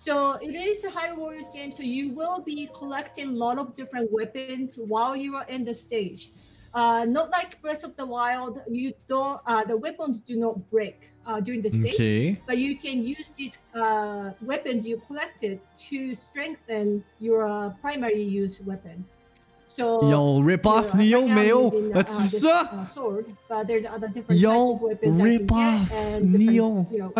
So 0.00 0.38
it 0.40 0.56
is 0.56 0.82
a 0.84 0.88
high 0.88 1.12
Warriors 1.12 1.50
game, 1.50 1.70
so 1.70 1.82
you 1.82 2.08
will 2.14 2.40
be 2.40 2.70
collecting 2.72 3.28
a 3.28 3.32
lot 3.32 3.58
of 3.58 3.76
different 3.76 4.10
weapons 4.10 4.78
while 4.78 5.14
you 5.14 5.36
are 5.36 5.44
in 5.46 5.62
the 5.62 5.74
stage. 5.74 6.30
Uh, 6.72 7.04
not 7.04 7.28
like 7.28 7.60
Breath 7.60 7.84
of 7.84 7.94
the 7.98 8.06
Wild, 8.06 8.62
you 8.70 8.94
don't. 9.08 9.42
Uh, 9.44 9.62
the 9.62 9.76
weapons 9.76 10.20
do 10.20 10.40
not 10.40 10.56
break 10.70 11.10
uh, 11.26 11.38
during 11.40 11.60
the 11.60 11.68
stage, 11.68 12.00
Ok. 12.00 12.40
but 12.46 12.56
you 12.56 12.78
can 12.78 13.04
use 13.04 13.28
these 13.36 13.58
uh, 13.74 14.30
weapons 14.40 14.88
you 14.88 14.96
collected 15.06 15.60
to 15.90 16.14
strengthen 16.14 17.04
your 17.20 17.44
uh, 17.44 17.68
primary 17.82 18.22
use 18.22 18.62
weapon. 18.62 19.04
So 19.66 20.00
ont 20.00 20.42
rip 20.42 20.64
off 20.64 20.94
Yeah, 20.94 21.00
Neo, 21.00 21.20
right 21.20 21.28
now 21.28 21.34
mais 21.34 21.50
I'm 21.52 21.56
oh, 21.56 21.64
using, 21.76 21.92
uh, 21.94 22.72
uh, 22.72 22.84
sword, 22.84 23.26
but 23.50 23.68
there's 23.68 23.84
other 23.84 24.08
different 24.08 24.40
Yo, 24.40 24.48
types 24.48 24.72
of 24.72 24.80
weapons 24.80 25.20
I 25.20 25.24
rip 25.24 25.52
off 25.52 25.88
different, 25.90 26.24
Neo. 26.40 26.88
you 26.90 26.98
know, 27.00 27.12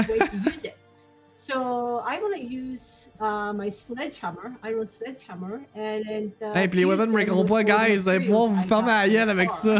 So 1.40 2.02
I 2.04 2.20
want 2.20 2.34
to 2.34 2.42
use 2.42 3.08
uh, 3.18 3.54
my 3.54 3.70
sledgehammer, 3.70 4.52
iron 4.62 4.86
sledgehammer, 4.86 5.62
and 5.74 6.04
and. 6.06 6.32
Uh, 6.42 6.52
Hey, 6.52 6.68
pis 6.68 6.76
les 6.76 6.84
weapons 6.84 7.06
them 7.06 7.12
breakeront 7.12 7.46
pas, 7.46 7.64
guys. 7.64 7.96
Vous 7.96 8.08
allez 8.10 8.26
pouvoir 8.26 8.48
vous 8.48 8.62
fermer 8.68 8.88
la 8.92 9.08
gueule 9.08 9.30
avec 9.30 9.50
ça. 9.50 9.76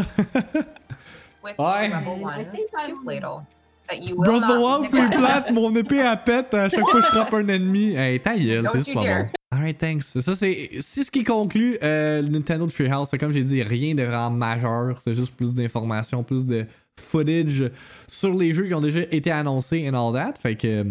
with 1.43 1.55
Ouais. 1.59 1.91
One 1.93 2.45
think 2.51 2.67
I'm- 2.73 2.89
soup 2.89 3.05
ladle 3.05 3.45
that 3.87 4.01
you 4.01 4.15
will 4.17 4.37
of 4.37 4.41
the 4.41 4.59
Wild, 4.59 4.87
c'est 4.91 5.15
plate, 5.15 5.51
mon 5.51 5.75
épée 5.75 5.97
elle 5.97 6.23
pète 6.23 6.51
à 6.55 6.67
chaque 6.67 6.79
fois 6.79 6.93
que 6.99 7.01
je 7.01 7.11
frappe 7.11 7.33
un 7.35 7.47
ennemi. 7.47 7.93
Hey, 7.93 8.19
ta 8.19 8.35
gueule, 8.35 8.67
c'est 8.83 8.93
pas 8.95 9.03
dare. 9.03 9.23
bon. 9.25 9.29
Alright, 9.55 9.77
thanks. 9.77 10.03
Ça, 10.19 10.35
c'est 10.35 10.69
ce 10.81 11.11
qui 11.11 11.23
conclut 11.23 11.77
euh, 11.83 12.23
Nintendo 12.23 12.65
Treehouse. 12.65 13.09
Comme 13.19 13.33
j'ai 13.33 13.43
dit, 13.43 13.61
rien 13.61 13.93
de 13.93 14.01
vraiment 14.01 14.31
majeur. 14.31 14.99
C'est 15.03 15.13
juste 15.13 15.35
plus 15.35 15.53
d'informations, 15.53 16.23
plus 16.23 16.43
de 16.43 16.65
footage 16.99 17.69
sur 18.07 18.33
les 18.33 18.51
jeux 18.51 18.65
qui 18.65 18.73
ont 18.73 18.81
déjà 18.81 19.01
été 19.11 19.29
annoncés 19.29 19.87
and 19.87 19.93
all 19.93 20.11
that. 20.11 20.33
Fait 20.41 20.55
que. 20.55 20.85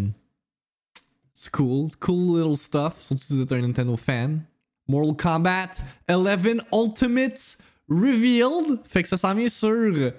Euh, 1.40 1.44
C'est 1.44 1.50
cool. 1.52 1.90
Cool 2.00 2.38
little 2.38 2.56
stuff. 2.56 3.00
Surtout 3.00 3.23
si 3.23 3.35
vous 3.35 3.42
êtes 3.42 3.52
un 3.52 3.62
Nintendo 3.62 3.97
fan. 3.97 4.42
Mortal 4.88 5.16
Kombat 5.16 5.70
11 6.09 6.62
Ultimate 6.73 7.59
Revealed. 7.88 8.80
Fait 8.87 9.02
que 9.02 9.09
ça 9.09 9.16
s'en 9.16 9.35
vient 9.35 9.49
sur 9.49 10.12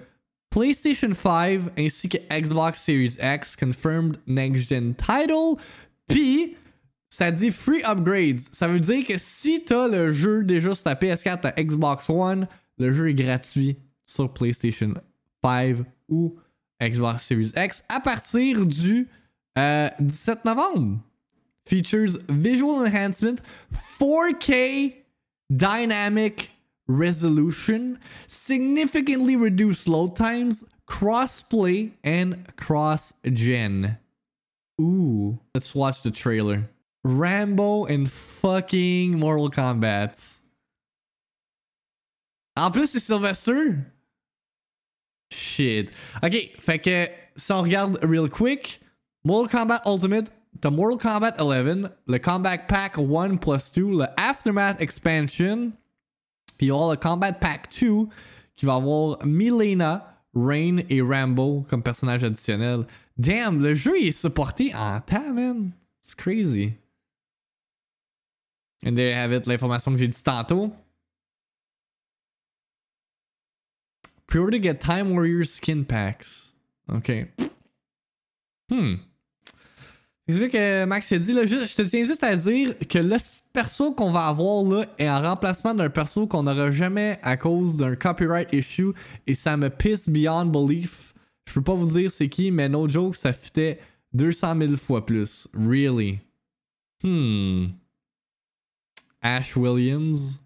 PlayStation 0.50 1.12
5 1.12 1.72
ainsi 1.78 2.08
que 2.08 2.18
Xbox 2.30 2.82
Series 2.82 3.16
X 3.20 3.56
confirmed 3.56 4.18
next 4.26 4.68
gen 4.68 4.94
title. 4.94 5.56
Puis 6.08 6.56
ça 7.08 7.30
dit 7.30 7.50
free 7.50 7.82
upgrades. 7.84 8.38
Ça 8.52 8.68
veut 8.68 8.80
dire 8.80 9.06
que 9.06 9.18
si 9.18 9.62
t'as 9.64 9.88
le 9.88 10.12
jeu 10.12 10.44
déjà 10.44 10.74
sur 10.74 10.84
ta 10.84 10.94
PS4, 10.94 11.40
ta 11.40 11.52
Xbox 11.52 12.08
One, 12.08 12.48
le 12.78 12.94
jeu 12.94 13.10
est 13.10 13.14
gratuit 13.14 13.76
sur 14.06 14.32
PlayStation 14.32 14.94
5 15.44 15.78
ou 16.08 16.36
Xbox 16.82 17.26
Series 17.26 17.52
X 17.56 17.84
à 17.88 18.00
partir 18.00 18.64
du 18.66 19.08
euh, 19.58 19.88
17 20.00 20.44
novembre. 20.44 20.98
Features 21.66 22.16
visual 22.28 22.84
enhancement, 22.84 23.40
4K 23.72 24.94
dynamic 25.54 26.50
resolution, 26.88 27.98
significantly 28.26 29.36
reduced 29.36 29.86
load 29.88 30.16
times, 30.16 30.64
crossplay, 30.88 31.92
and 32.02 32.44
cross 32.56 33.14
gen. 33.32 33.98
Ooh, 34.80 35.38
let's 35.54 35.74
watch 35.74 36.02
the 36.02 36.10
trailer. 36.10 36.68
Rambo 37.04 37.84
and 37.84 38.10
fucking 38.10 39.18
Mortal 39.18 39.50
Kombat. 39.50 40.40
En 42.56 42.70
plus, 42.70 42.92
c'est 42.92 43.00
Sylvester. 43.00 43.86
Shit. 45.30 45.90
Ok, 46.22 46.50
fait 46.60 46.78
que 46.78 47.06
si 47.36 47.52
on 47.52 47.62
regarde 47.62 47.98
real 48.02 48.28
quick, 48.28 48.80
Mortal 49.24 49.48
Kombat 49.48 49.80
Ultimate, 49.86 50.28
the 50.60 50.70
Mortal 50.70 50.98
Kombat 50.98 51.40
11, 51.40 51.90
le 52.06 52.18
Combat 52.18 52.58
Pack 52.58 52.98
1 52.98 53.36
plus 53.36 53.72
2, 53.72 53.98
le 53.98 54.06
Aftermath 54.16 54.80
Expansion, 54.80 55.72
puis 56.56 56.66
il 56.66 56.68
y 56.68 56.70
aura 56.70 56.94
le 56.94 57.00
Combat 57.00 57.32
Pack 57.32 57.68
2 57.80 58.08
qui 58.54 58.66
va 58.66 58.74
avoir 58.74 59.24
Mileena, 59.24 60.22
Rain 60.34 60.78
et 60.88 61.02
Rambo 61.02 61.66
comme 61.68 61.82
personnages 61.82 62.24
additionnels. 62.24 62.86
Damn, 63.18 63.60
le 63.60 63.74
jeu 63.74 64.00
est 64.00 64.12
supporté 64.12 64.74
en 64.74 65.00
temps, 65.00 65.32
man. 65.32 65.72
It's 66.00 66.14
crazy. 66.14 66.74
And 68.84 68.96
there 68.96 69.10
you 69.10 69.14
have 69.14 69.32
it, 69.32 69.46
l'information 69.46 69.92
que 69.92 69.98
j'ai 69.98 70.08
dit 70.08 70.22
tantôt. 70.22 70.72
Pre-order 74.26 74.58
get 74.58 74.80
Time 74.80 75.12
Warrior 75.12 75.44
skin 75.44 75.84
packs. 75.84 76.52
Ok. 76.88 77.28
Hmm. 78.70 78.94
C'est 80.28 80.38
vrai 80.38 80.48
que 80.48 80.84
Max 80.84 81.10
a 81.10 81.18
dit, 81.18 81.32
là, 81.32 81.44
je 81.46 81.74
te 81.74 81.82
tiens 81.82 82.04
juste 82.04 82.22
à 82.22 82.36
dire 82.36 82.76
que 82.88 82.98
le 82.98 83.16
perso 83.52 83.92
qu'on 83.92 84.12
va 84.12 84.28
avoir 84.28 84.62
là 84.62 84.86
est 84.96 85.08
en 85.08 85.20
remplacement 85.20 85.74
d'un 85.74 85.90
perso 85.90 86.28
qu'on 86.28 86.44
n'aura 86.44 86.70
jamais 86.70 87.18
à 87.22 87.36
cause 87.36 87.78
d'un 87.78 87.96
copyright 87.96 88.48
issue 88.52 88.92
et 89.26 89.34
ça 89.34 89.56
me 89.56 89.68
pisse 89.68 90.08
beyond 90.08 90.46
belief. 90.46 91.12
Je 91.48 91.54
peux 91.54 91.62
pas 91.62 91.74
vous 91.74 91.90
dire 91.98 92.10
c'est 92.10 92.28
qui, 92.28 92.52
mais 92.52 92.68
no 92.68 92.88
joke, 92.88 93.16
ça 93.16 93.32
fitait 93.32 93.80
200 94.12 94.58
000 94.58 94.76
fois 94.76 95.04
plus. 95.04 95.48
Really? 95.54 96.20
Hmm. 97.02 97.66
Ash 99.22 99.56
Williams. 99.56 100.40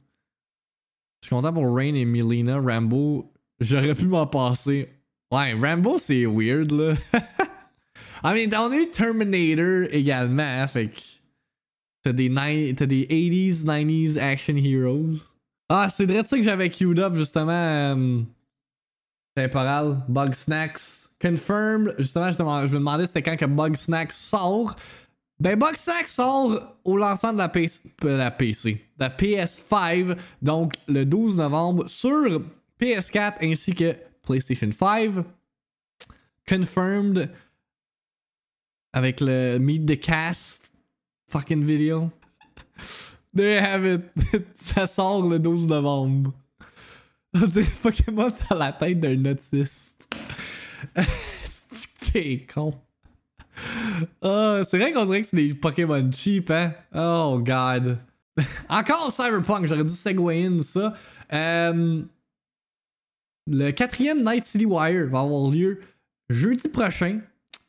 Je 1.21 1.27
suis 1.27 1.37
content 1.37 1.53
pour 1.53 1.75
Rain 1.75 1.95
et 1.95 2.07
Melina. 2.07 2.59
Rambo, 2.59 3.31
j'aurais 3.61 3.95
pu 3.95 4.07
m'en 4.07 4.27
passer. 4.27 4.89
Ouais, 5.31 5.53
Rambo, 5.53 5.99
c'est 5.99 6.25
weird, 6.25 6.73
là. 6.73 6.95
I 8.25 8.33
mean, 8.35 8.55
on 8.55 8.71
Terminator 8.91 9.89
également, 9.91 10.67
fait 10.69 10.89
que. 10.89 11.01
T'as 12.03 12.13
des, 12.13 12.29
ni- 12.29 12.75
t'as 12.75 12.87
des 12.87 13.05
80s, 13.07 13.65
90s 13.65 14.17
action 14.19 14.57
heroes. 14.57 15.19
Ah, 15.69 15.89
c'est 15.95 16.07
vrai 16.07 16.23
que 16.23 16.43
j'avais 16.43 16.71
queued 16.71 17.01
up, 17.01 17.17
justement. 17.17 17.51
euh, 17.53 18.21
temporal, 19.35 20.05
Bug 20.09 20.35
Snacks. 20.35 21.09
Confirmed. 21.21 21.95
Justement, 21.99 22.31
je 22.67 22.73
me 22.73 22.79
demandais 22.79 23.07
c'était 23.07 23.23
quand 23.23 23.37
que 23.37 23.47
Bug 23.47 23.75
Snacks 23.75 24.13
sort. 24.13 24.77
Ben, 25.41 25.59
Bug 25.59 25.75
Snacks 25.77 26.09
sort 26.09 26.77
au 26.85 26.97
lancement 26.97 27.33
de 27.33 27.39
la, 27.39 27.49
PC, 27.49 27.81
euh, 28.05 28.17
la 28.17 28.31
PC. 28.31 28.85
La 28.99 29.09
PS5, 29.11 30.17
donc 30.43 30.75
le 30.89 31.05
12 31.05 31.37
novembre, 31.37 31.89
sur 31.89 32.43
PS4 32.81 33.35
ainsi 33.43 33.75
que 33.75 33.95
PlayStation 34.23 34.71
5. 34.71 35.25
Confirmed 36.49 37.31
avec 38.97 39.21
le 39.21 39.59
Meet 39.59 39.85
the 39.85 40.01
Cast 40.01 40.73
fucking 41.29 41.63
video. 41.63 42.11
There 43.35 43.53
you 43.53 43.61
have 43.63 43.85
it. 43.85 44.05
Ça 44.55 44.87
sort 44.87 45.29
le 45.29 45.39
12 45.39 45.69
novembre. 45.69 46.33
On 47.35 47.47
dirait 47.47 47.71
Pokémon 47.83 48.29
à 48.49 48.55
la 48.55 48.73
tête 48.73 48.99
d'un 48.99 49.23
autiste. 49.31 50.03
T'es 52.01 52.47
con? 52.53 52.73
Ah, 54.23 54.63
c'est 54.65 54.79
vrai 54.79 54.93
qu'on 54.93 55.05
dirait 55.05 55.21
que 55.21 55.27
c'est 55.27 55.37
des 55.37 55.53
Pokémon 55.53 56.11
cheap, 56.11 56.51
hein? 56.51 56.73
Oh 56.95 57.39
god. 57.43 57.99
Encore 58.71 59.13
Cyberpunk, 59.13 59.67
j'aurais 59.67 59.85
dû 59.85 59.93
segway 59.93 60.47
in 60.47 60.63
ça. 60.63 60.95
Euh, 61.35 62.03
le 63.47 63.71
quatrième 63.73 64.25
Night 64.25 64.47
City 64.47 64.65
Wire 64.65 65.09
va 65.11 65.21
avoir 65.21 65.51
lieu 65.51 65.81
jeudi 66.31 66.69
prochain 66.71 67.21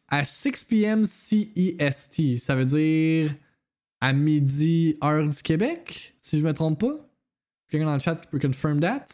à 0.10 0.26
6 0.26 0.64
p.m. 0.66 1.06
CEST. 1.06 2.38
Ça 2.38 2.56
veut 2.56 2.66
dire 2.66 3.36
à 4.00 4.14
midi 4.14 4.98
heure 5.04 5.28
du 5.28 5.42
Québec, 5.42 6.16
si 6.20 6.40
je 6.40 6.44
me 6.44 6.54
trompe 6.54 6.80
pas. 6.80 7.10
Quelqu'un 7.70 7.86
dans 7.86 7.96
le 7.96 8.00
chat 8.00 8.16
qui 8.16 8.28
peut 8.28 8.40
confirm 8.40 8.80
that. 8.80 9.06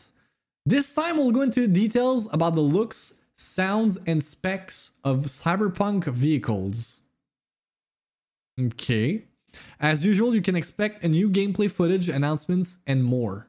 This 0.68 0.94
time 0.94 1.18
we'll 1.18 1.32
go 1.32 1.42
into 1.42 1.68
details 1.68 2.28
about 2.32 2.56
the 2.56 2.64
looks, 2.64 3.16
sounds, 3.36 4.00
and 4.08 4.20
specs 4.22 4.94
of 5.04 5.26
cyberpunk 5.26 6.08
vehicles. 6.08 7.02
Okay. 8.60 9.26
As 9.80 10.06
usual, 10.06 10.36
you 10.36 10.42
can 10.42 10.56
expect 10.56 11.04
a 11.04 11.08
new 11.08 11.30
gameplay 11.30 11.70
footage, 11.70 12.10
announcements, 12.10 12.80
and 12.88 13.04
more. 13.04 13.48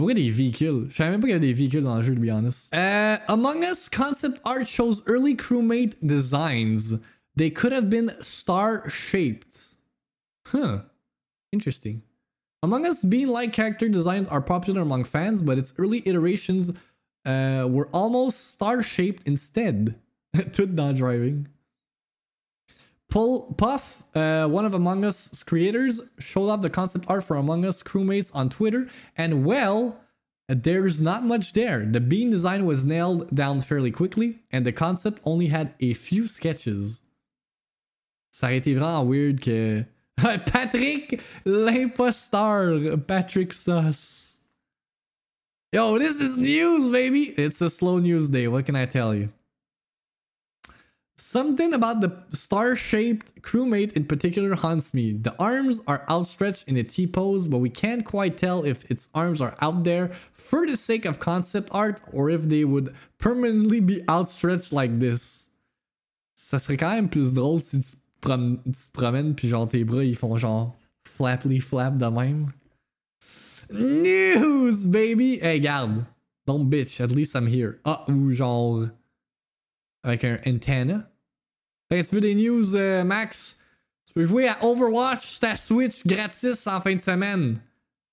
Pourquoi 0.00 0.14
des 0.14 0.30
véhicules? 0.30 0.86
Je 0.88 0.96
savais 0.96 1.10
même 1.10 1.20
pas 1.20 1.26
qu'il 1.26 1.34
y 1.34 1.36
avait 1.36 1.46
des 1.46 1.52
véhicules 1.52 1.84
dans 1.84 1.96
le 1.96 2.02
jeu, 2.02 2.14
to 2.14 2.20
be 2.22 2.30
honest. 2.30 2.72
Uh, 2.72 3.18
Among 3.28 3.62
Us 3.62 3.90
concept 3.90 4.40
art 4.46 4.66
shows 4.66 5.02
early 5.06 5.34
crewmate 5.34 5.94
designs. 6.02 6.98
They 7.36 7.50
could 7.50 7.70
have 7.70 7.90
been 7.90 8.10
star-shaped. 8.22 9.74
Huh. 10.46 10.84
Interesting. 11.52 12.00
Among 12.62 12.86
Us 12.86 13.04
being 13.04 13.28
like 13.28 13.52
character 13.52 13.90
designs 13.90 14.26
are 14.26 14.40
popular 14.40 14.80
among 14.80 15.04
fans, 15.04 15.42
but 15.42 15.58
its 15.58 15.74
early 15.76 16.02
iterations 16.06 16.70
uh, 17.26 17.68
were 17.68 17.90
almost 17.92 18.52
star 18.52 18.82
shaped 18.82 19.28
instead. 19.28 19.96
Tout 20.54 20.74
dans 20.74 20.94
driving. 20.96 21.46
Pull, 23.10 23.54
Puff, 23.54 24.02
uh, 24.14 24.46
one 24.46 24.64
of 24.64 24.72
Among 24.72 25.04
Us 25.04 25.42
creators, 25.42 26.00
showed 26.18 26.48
off 26.48 26.62
the 26.62 26.70
concept 26.70 27.04
art 27.08 27.24
for 27.24 27.36
Among 27.36 27.64
Us 27.64 27.82
crewmates 27.82 28.30
on 28.34 28.48
Twitter, 28.48 28.88
and 29.16 29.44
well, 29.44 30.00
there's 30.48 31.02
not 31.02 31.24
much 31.24 31.52
there. 31.52 31.84
The 31.84 32.00
bean 32.00 32.30
design 32.30 32.66
was 32.66 32.84
nailed 32.84 33.34
down 33.34 33.60
fairly 33.60 33.90
quickly, 33.90 34.40
and 34.50 34.64
the 34.64 34.72
concept 34.72 35.20
only 35.24 35.48
had 35.48 35.74
a 35.80 35.94
few 35.94 36.26
sketches. 36.26 37.02
Ça 38.32 38.48
aurait 38.48 38.60
été 38.60 38.74
vraiment 38.74 39.06
weird 39.06 39.40
que. 39.42 39.86
Patrick, 40.16 41.20
l'imposteur, 41.44 42.96
Patrick 43.06 43.52
Sus. 43.52 44.38
Yo, 45.72 45.98
this 45.98 46.20
is 46.20 46.36
news, 46.36 46.88
baby! 46.92 47.32
It's 47.36 47.60
a 47.60 47.70
slow 47.70 47.98
news 47.98 48.28
day, 48.28 48.48
what 48.48 48.66
can 48.66 48.76
I 48.76 48.86
tell 48.86 49.14
you? 49.14 49.30
Something 51.20 51.74
about 51.74 52.00
the 52.00 52.10
star 52.32 52.74
shaped 52.74 53.42
crewmate 53.42 53.92
in 53.92 54.06
particular 54.06 54.54
haunts 54.54 54.94
me. 54.94 55.12
The 55.12 55.36
arms 55.38 55.82
are 55.86 56.02
outstretched 56.08 56.66
in 56.66 56.78
a 56.78 56.82
T 56.82 57.06
pose, 57.06 57.46
but 57.46 57.58
we 57.58 57.68
can't 57.68 58.06
quite 58.06 58.38
tell 58.38 58.64
if 58.64 58.90
its 58.90 59.10
arms 59.14 59.42
are 59.42 59.54
out 59.60 59.84
there 59.84 60.08
for 60.32 60.66
the 60.66 60.78
sake 60.78 61.04
of 61.04 61.20
concept 61.20 61.68
art 61.72 62.00
or 62.10 62.30
if 62.30 62.44
they 62.44 62.64
would 62.64 62.94
permanently 63.18 63.80
be 63.80 64.02
outstretched 64.08 64.72
like 64.72 64.98
this. 64.98 65.46
Ça 66.36 66.58
serait 66.58 66.78
quand 66.78 66.94
même 66.94 67.10
plus 67.10 67.34
drôle 67.34 67.60
si 67.60 67.78
tu, 67.80 67.96
prom 68.22 68.58
tu 68.64 68.72
te 68.72 68.90
promènes 68.90 69.34
puis 69.34 69.50
genre 69.50 69.68
tes 69.68 69.84
bras 69.84 70.02
ils 70.02 70.16
font 70.16 70.38
genre 70.38 70.74
flapply 71.04 71.60
flap 71.60 71.98
de 71.98 72.06
même. 72.06 72.50
News, 73.70 74.86
baby! 74.86 75.38
Hey, 75.38 75.60
garde. 75.60 76.06
Don't 76.46 76.70
bitch, 76.70 76.98
at 76.98 77.10
least 77.10 77.36
I'm 77.36 77.46
here. 77.46 77.78
Ah, 77.84 78.06
ou 78.08 78.32
genre. 78.32 78.88
Avec 80.02 80.24
un 80.24 80.40
antenna. 80.46 81.09
Fait 81.92 82.04
que 82.04 82.08
tu 82.08 82.14
veux 82.14 82.20
des 82.20 82.36
news, 82.36 82.76
euh, 82.76 83.02
Max? 83.02 83.58
Tu 84.06 84.14
peux 84.14 84.24
jouer 84.24 84.46
à 84.46 84.64
Overwatch 84.64 85.26
sur 85.26 85.40
ta 85.40 85.56
Switch 85.56 86.06
gratis 86.06 86.66
en 86.68 86.80
fin 86.80 86.94
de 86.94 87.00
semaine. 87.00 87.60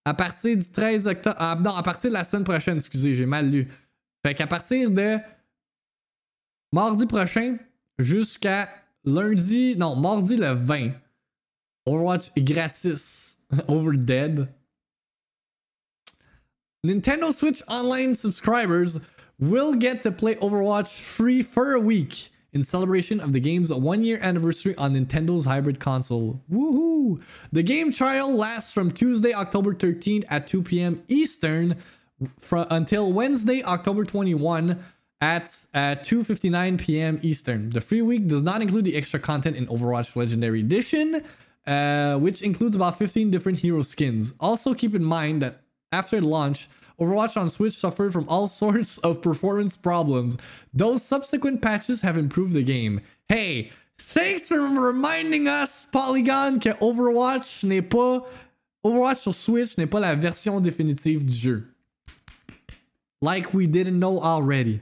À 0.04 0.16
partir 0.16 0.58
du 0.58 0.68
13 0.68 1.06
octobre. 1.06 1.36
Ah, 1.38 1.56
non, 1.62 1.76
à 1.76 1.84
partir 1.84 2.10
de 2.10 2.16
la 2.16 2.24
semaine 2.24 2.44
prochaine, 2.44 2.78
excusez, 2.78 3.14
j'ai 3.14 3.28
mal 3.28 3.52
lu. 3.52 3.68
Fait 4.26 4.34
qu'à 4.34 4.48
partir 4.48 4.90
de 4.90 5.18
mardi 6.72 7.06
prochain 7.06 7.58
jusqu'à 8.00 8.68
lundi. 9.06 9.76
Non, 9.78 9.96
mardi 9.96 10.38
le 10.38 10.54
20. 10.54 10.94
Overwatch 11.86 12.32
est 12.36 12.42
gratis. 12.42 13.38
Over 13.68 13.98
Dead. 13.98 14.48
Nintendo 16.84 17.32
Switch 17.32 17.62
Online 17.68 18.16
subscribers 18.16 19.00
will 19.40 19.76
get 19.80 20.02
to 20.02 20.12
play 20.12 20.36
Overwatch 20.36 21.00
free 21.00 21.44
for 21.44 21.74
a 21.74 21.80
week 21.80 22.32
in 22.54 22.64
celebration 22.64 23.20
of 23.20 23.34
the 23.34 23.40
game's 23.40 23.74
one 23.74 24.04
year 24.04 24.20
anniversary 24.22 24.76
on 24.76 24.94
Nintendo's 24.94 25.46
hybrid 25.46 25.80
console. 25.80 26.42
Woohoo! 26.52 27.22
The 27.52 27.64
game 27.64 27.92
trial 27.92 28.36
lasts 28.36 28.74
from 28.74 28.92
Tuesday, 28.92 29.34
October 29.34 29.74
13th 29.74 30.26
at 30.30 30.48
2 30.48 30.64
p.m. 30.64 31.04
Eastern 31.08 31.76
fr- 32.40 32.66
until 32.70 33.12
Wednesday, 33.12 33.64
October 33.64 34.06
21 34.06 34.84
at 35.22 35.46
uh, 35.74 35.96
2:59 36.00 36.80
p.m. 36.80 37.20
Eastern. 37.22 37.70
The 37.72 37.82
free 37.82 38.02
week 38.02 38.28
does 38.28 38.44
not 38.44 38.62
include 38.62 38.86
the 38.86 38.96
extra 38.96 39.20
content 39.20 39.56
in 39.58 39.66
Overwatch 39.68 40.16
Legendary 40.16 40.60
Edition, 40.60 41.24
uh, 41.66 42.18
which 42.18 42.42
includes 42.42 42.76
about 42.76 42.98
15 42.98 43.32
different 43.32 43.60
hero 43.60 43.82
skins. 43.82 44.34
Also, 44.40 44.74
keep 44.74 44.94
in 44.94 45.04
mind 45.04 45.42
that 45.42 45.62
after 45.92 46.22
launch, 46.22 46.70
Overwatch 47.00 47.38
on 47.38 47.50
Switch 47.50 47.74
suffered 47.74 48.12
from 48.12 48.28
all 48.28 48.48
sorts 48.62 48.98
of 49.00 49.22
performance 49.22 49.78
problems. 49.78 50.38
Those 50.74 51.04
subsequent 51.04 51.62
patches 51.62 52.02
have 52.02 52.18
improved 52.18 52.54
the 52.54 52.64
game. 52.64 53.02
Hey, 53.30 53.72
thanks 53.98 54.50
for 54.50 54.60
reminding 54.60 55.48
us, 55.48 55.86
Polygon, 55.86 56.60
que 56.60 56.74
Overwatch 56.74 57.64
n'est 57.64 57.90
pas. 57.90 58.22
Overwatch 58.86 59.18
sur 59.18 59.34
Switch 59.34 59.78
n'est 59.78 59.90
pas 59.90 60.00
la 60.00 60.16
version 60.16 60.62
définitive 60.62 61.26
du 61.26 61.34
jeu. 61.34 61.64
Like 63.22 63.54
we 63.54 63.68
didn't 63.68 64.00
know 64.00 64.20
already. 64.22 64.82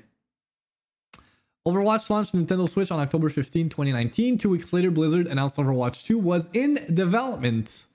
Overwatch 1.67 2.09
launched 2.11 2.35
Nintendo 2.35 2.69
Switch 2.69 2.91
on 2.91 2.99
October 2.99 3.29
15, 3.29 3.69
2019. 3.69 4.37
Two 4.37 4.49
weeks 4.49 4.71
later, 4.71 4.91
Blizzard 4.91 5.25
announced 5.25 5.57
Overwatch 5.57 6.05
2 6.05 6.19
was 6.19 6.47
in 6.53 6.79
development. 6.93 7.87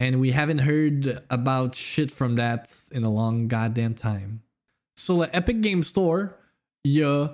And 0.00 0.20
we 0.20 0.30
haven't 0.30 0.60
heard 0.60 1.20
about 1.28 1.74
shit 1.74 2.10
from 2.10 2.36
that 2.36 2.70
in 2.92 3.02
a 3.02 3.10
long 3.10 3.48
goddamn 3.48 3.94
time. 3.94 4.42
Sur 4.96 5.18
le 5.18 5.26
Epic 5.32 5.60
Game 5.60 5.82
Store, 5.82 6.30
il 6.84 6.92
y 6.92 7.02
a 7.02 7.30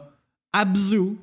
Abzu 0.55 1.19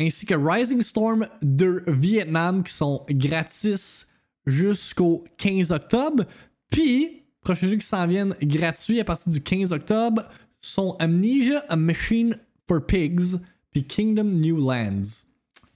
ainsi 0.00 0.26
que 0.26 0.34
Rising 0.34 0.82
Storm 0.82 1.26
de 1.42 1.82
Vietnam 1.86 2.62
qui 2.62 2.72
sont 2.72 3.06
gratis 3.08 4.06
jusqu'au 4.46 5.24
15 5.38 5.70
octobre. 5.70 6.24
Puis, 6.70 7.22
prochain 7.40 7.68
jeu 7.68 7.76
qui 7.76 7.86
s'en 7.86 8.06
viennent 8.06 8.34
gratuit 8.42 9.00
à 9.00 9.04
partir 9.04 9.32
du 9.32 9.40
15 9.40 9.72
octobre 9.72 10.28
sont 10.60 10.96
Amnesia, 10.98 11.64
A 11.68 11.76
Machine 11.76 12.38
for 12.66 12.84
Pigs, 12.84 13.38
puis 13.70 13.84
Kingdom 13.84 14.24
New 14.24 14.58
Lands. 14.58 15.24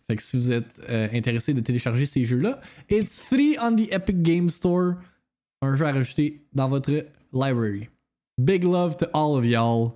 Fait 0.09 0.17
que 0.17 0.23
si 0.23 0.37
vous 0.37 0.53
êtes 0.53 0.67
euh, 0.89 1.09
intéressé 1.13 1.53
de 1.53 1.61
télécharger 1.61 2.07
ces 2.07 2.25
jeux-là, 2.25 2.61
it's 2.89 3.21
free 3.21 3.57
on 3.61 3.75
the 3.75 3.93
Epic 3.93 4.23
Game 4.23 4.51
Store. 4.51 4.95
Un 5.63 5.75
jeu 5.75 5.87
à 5.87 5.93
rajouter 5.93 6.43
dans 6.53 6.69
votre 6.69 6.93
library. 7.33 7.89
Big 8.39 8.63
love 8.63 8.97
to 8.97 9.07
all 9.13 9.37
of 9.37 9.45
y'all. 9.45 9.93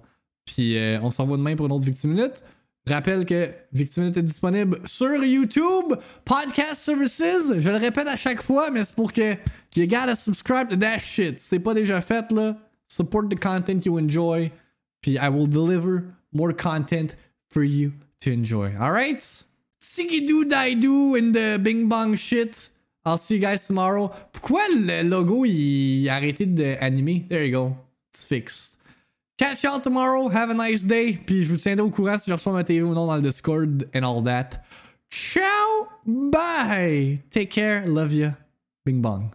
Puis 0.46 0.76
euh, 0.76 0.98
on 1.02 1.10
s'envoie 1.10 1.36
demain 1.36 1.54
pour 1.54 1.66
une 1.66 1.72
autre 1.72 1.84
Victime 1.84 2.12
Minute. 2.12 2.42
Rappelle 2.88 3.24
que 3.24 3.50
Victime 3.72 4.04
Minute 4.04 4.16
est 4.16 4.22
disponible 4.22 4.80
sur 4.84 5.22
YouTube, 5.22 5.94
Podcast 6.24 6.76
Services. 6.76 7.52
Je 7.58 7.70
le 7.70 7.76
répète 7.76 8.08
à 8.08 8.16
chaque 8.16 8.42
fois, 8.42 8.70
mais 8.70 8.82
c'est 8.84 8.94
pour 8.94 9.12
que 9.12 9.34
you 9.76 9.86
gotta 9.86 10.16
subscribe 10.16 10.68
to 10.68 10.76
that 10.76 10.98
shit. 10.98 11.38
C'est 11.38 11.60
pas 11.60 11.74
déjà 11.74 12.00
fait, 12.00 12.32
là, 12.32 12.56
support 12.88 13.28
the 13.28 13.38
content 13.38 13.80
you 13.84 13.98
enjoy. 13.98 14.50
Puis 15.02 15.18
I 15.18 15.28
will 15.28 15.48
deliver 15.48 16.02
more 16.32 16.52
content 16.52 17.14
for 17.48 17.62
you 17.62 17.92
to 18.20 18.32
enjoy. 18.32 18.74
Alright? 18.76 19.44
Die 19.80 20.74
doo 20.74 21.14
in 21.14 21.32
the 21.32 21.58
bing 21.62 21.88
bong 21.88 22.14
shit. 22.14 22.70
I'll 23.04 23.16
see 23.16 23.36
you 23.36 23.40
guys 23.40 23.66
tomorrow. 23.66 24.10
Pourquoi 24.32 24.68
le 24.68 25.02
logo 25.02 25.44
il 25.44 26.08
a 26.08 26.16
arrêté 26.16 26.46
d'animer? 26.46 27.26
There 27.28 27.44
you 27.44 27.52
go. 27.52 27.76
It's 28.12 28.24
fixed. 28.24 28.76
Catch 29.38 29.62
y'all 29.62 29.80
tomorrow. 29.80 30.28
Have 30.28 30.50
a 30.50 30.54
nice 30.54 30.84
day. 30.84 31.18
Puis 31.24 31.44
je 31.44 31.48
vous 31.48 31.56
tiendrai 31.56 31.86
au 31.86 31.90
courant 31.90 32.18
si 32.18 32.28
je 32.28 32.34
reçois 32.34 32.52
ma 32.52 32.62
TV 32.62 32.82
ou 32.82 32.92
non 32.92 33.06
dans 33.06 33.16
le 33.16 33.22
Discord 33.22 33.88
and 33.94 34.02
all 34.02 34.22
that. 34.22 34.62
Ciao. 35.10 35.88
Bye. 36.04 37.20
Take 37.30 37.48
care. 37.48 37.86
Love 37.86 38.12
ya. 38.12 38.32
Bing 38.84 39.00
bong. 39.00 39.30